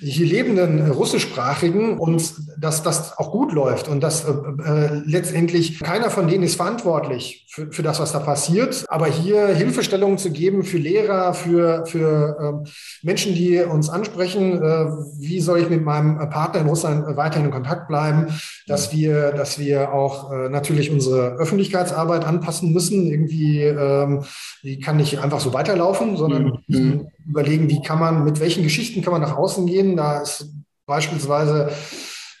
hier 0.00 0.26
lebenden 0.26 0.90
Russischsprachigen 0.90 1.98
und 1.98 2.34
dass 2.58 2.82
das 2.82 3.18
auch 3.18 3.30
gut 3.30 3.52
läuft 3.52 3.88
und 3.88 4.00
dass 4.00 4.24
äh, 4.24 4.30
äh, 4.30 5.02
letztendlich 5.04 5.80
keiner 5.80 6.10
von 6.10 6.28
denen 6.28 6.42
ist 6.42 6.56
verantwortlich 6.56 7.46
für, 7.50 7.70
für 7.70 7.82
das, 7.82 8.00
was 8.00 8.12
da 8.12 8.18
passiert. 8.18 8.84
Aber 8.88 9.06
hier 9.06 9.48
Hilfestellungen 9.48 10.18
zu 10.18 10.30
geben 10.30 10.64
für 10.64 10.78
Lehrer, 10.78 11.34
für, 11.34 11.86
für 11.86 12.64
äh, 12.64 12.70
Menschen, 13.02 13.34
die 13.34 13.58
uns 13.60 13.88
ansprechen, 13.90 14.62
äh, 14.62 14.86
wie 15.18 15.40
soll 15.40 15.60
ich 15.60 15.70
mit 15.70 15.84
meinem 15.84 16.18
Partner 16.30 16.60
in 16.60 16.68
Russland 16.68 17.16
weiterhin 17.16 17.46
in 17.46 17.52
Kontakt 17.52 17.88
bleiben, 17.88 18.26
dass 18.66 18.92
wir, 18.92 19.32
dass 19.32 19.58
wir 19.58 19.92
auch 19.92 20.32
äh, 20.32 20.48
natürlich 20.48 20.90
unsere 20.90 21.36
Öffentlichkeitsarbeit 21.36 22.24
anpassen 22.24 22.72
müssen. 22.72 23.11
Irgendwie, 23.12 23.62
ähm, 23.62 24.24
die 24.62 24.80
kann 24.80 24.96
nicht 24.96 25.18
einfach 25.18 25.40
so 25.40 25.52
weiterlaufen, 25.52 26.16
sondern 26.16 26.58
mhm. 26.66 27.08
überlegen, 27.28 27.68
wie 27.68 27.82
kann 27.82 27.98
man, 27.98 28.24
mit 28.24 28.40
welchen 28.40 28.62
Geschichten 28.62 29.02
kann 29.02 29.12
man 29.12 29.22
nach 29.22 29.36
außen 29.36 29.66
gehen. 29.66 29.96
Da 29.96 30.22
ist 30.22 30.50
beispielsweise 30.86 31.70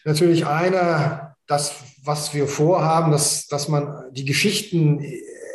natürlich 0.04 0.46
eine, 0.46 1.34
das, 1.46 1.74
was 2.04 2.34
wir 2.34 2.46
vorhaben, 2.46 3.12
dass, 3.12 3.46
dass 3.46 3.68
man 3.68 4.04
die 4.12 4.24
Geschichten 4.24 5.04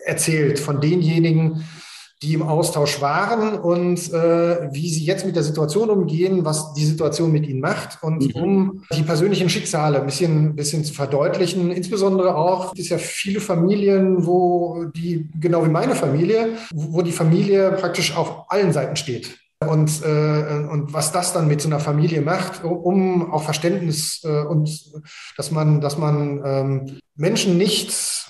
erzählt 0.06 0.60
von 0.60 0.80
denjenigen, 0.80 1.66
die 2.24 2.34
im 2.34 2.42
Austausch 2.42 3.00
waren 3.00 3.60
und 3.60 4.12
äh, 4.12 4.74
wie 4.74 4.90
sie 4.90 5.06
jetzt 5.06 5.26
mit 5.26 5.36
der 5.36 5.44
Situation 5.44 5.90
umgehen, 5.90 6.44
was 6.46 6.74
die 6.74 6.86
Situation 6.86 7.32
mit 7.32 7.48
ihnen 7.48 7.60
macht 7.60 8.02
und 8.02 8.36
mhm. 8.36 8.42
um 8.42 8.84
die 8.96 9.04
persönlichen 9.04 9.50
Schicksale 9.50 10.00
ein 10.00 10.06
bisschen, 10.06 10.56
bisschen 10.56 10.84
zu 10.84 10.94
verdeutlichen. 10.94 11.72
Insbesondere 11.72 12.36
auch, 12.36 12.74
es 12.74 12.80
ist 12.80 12.90
ja 12.90 12.98
viele 12.98 13.40
Familien, 13.40 14.26
wo 14.26 14.86
die, 14.96 15.30
genau 15.40 15.64
wie 15.64 15.70
meine 15.70 15.94
Familie, 15.94 16.54
wo 16.74 17.04
die 17.04 17.12
Familie 17.12 17.74
praktisch 17.74 18.16
auf 18.18 18.50
allen 18.50 18.74
Seiten 18.74 18.96
steht. 18.96 19.38
Und, 19.60 20.04
äh, 20.04 20.68
und 20.72 20.94
was 20.94 21.12
das 21.12 21.34
dann 21.34 21.48
mit 21.48 21.62
so 21.62 21.68
einer 21.68 21.80
Familie 21.80 22.22
macht, 22.22 22.64
um 22.64 23.32
auch 23.32 23.44
Verständnis 23.44 24.22
äh, 24.24 24.44
und 24.44 24.70
dass 25.36 25.50
man, 25.52 25.82
dass 25.82 25.98
man 25.98 26.42
ähm, 26.46 27.00
Menschen 27.16 27.58
nicht 27.58 28.27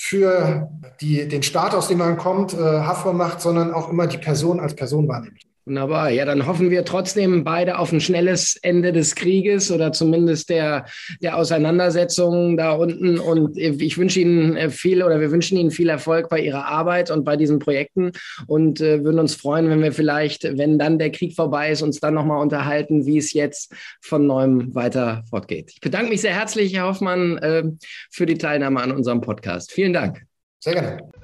für 0.00 0.70
die, 1.00 1.26
den 1.26 1.42
Staat, 1.42 1.74
aus 1.74 1.88
dem 1.88 1.98
man 1.98 2.16
kommt, 2.16 2.54
äh, 2.54 2.56
haftbar 2.56 3.12
macht, 3.12 3.40
sondern 3.40 3.74
auch 3.74 3.90
immer 3.90 4.06
die 4.06 4.16
Person 4.16 4.60
als 4.60 4.76
Person 4.76 5.08
wahrnimmt. 5.08 5.42
Wunderbar. 5.68 6.08
Ja, 6.08 6.24
dann 6.24 6.46
hoffen 6.46 6.70
wir 6.70 6.86
trotzdem 6.86 7.44
beide 7.44 7.78
auf 7.78 7.92
ein 7.92 8.00
schnelles 8.00 8.56
Ende 8.62 8.90
des 8.90 9.14
Krieges 9.14 9.70
oder 9.70 9.92
zumindest 9.92 10.48
der, 10.48 10.86
der 11.20 11.36
Auseinandersetzung 11.36 12.56
da 12.56 12.72
unten. 12.72 13.18
Und 13.18 13.58
ich 13.58 13.98
wünsche 13.98 14.20
Ihnen 14.20 14.56
äh, 14.56 14.70
viel 14.70 15.02
oder 15.02 15.20
wir 15.20 15.30
wünschen 15.30 15.58
Ihnen 15.58 15.70
viel 15.70 15.90
Erfolg 15.90 16.30
bei 16.30 16.40
Ihrer 16.40 16.64
Arbeit 16.64 17.10
und 17.10 17.24
bei 17.24 17.36
diesen 17.36 17.58
Projekten 17.58 18.12
und 18.46 18.80
äh, 18.80 19.04
würden 19.04 19.18
uns 19.18 19.34
freuen, 19.34 19.68
wenn 19.68 19.82
wir 19.82 19.92
vielleicht, 19.92 20.44
wenn 20.56 20.78
dann 20.78 20.98
der 20.98 21.12
Krieg 21.12 21.34
vorbei 21.34 21.70
ist, 21.70 21.82
uns 21.82 22.00
dann 22.00 22.14
nochmal 22.14 22.40
unterhalten, 22.40 23.04
wie 23.04 23.18
es 23.18 23.34
jetzt 23.34 23.74
von 24.00 24.26
neuem 24.26 24.74
weiter 24.74 25.22
fortgeht. 25.28 25.72
Ich 25.74 25.82
bedanke 25.82 26.08
mich 26.08 26.22
sehr 26.22 26.34
herzlich, 26.34 26.74
Herr 26.74 26.86
Hoffmann, 26.86 27.36
äh, 27.36 27.64
für 28.10 28.24
die 28.24 28.38
Teilnahme 28.38 28.80
an 28.80 28.90
unserem 28.90 29.20
Podcast. 29.20 29.70
Vielen 29.70 29.92
Dank. 29.92 30.22
Sehr 30.60 30.72
gerne. 30.72 31.17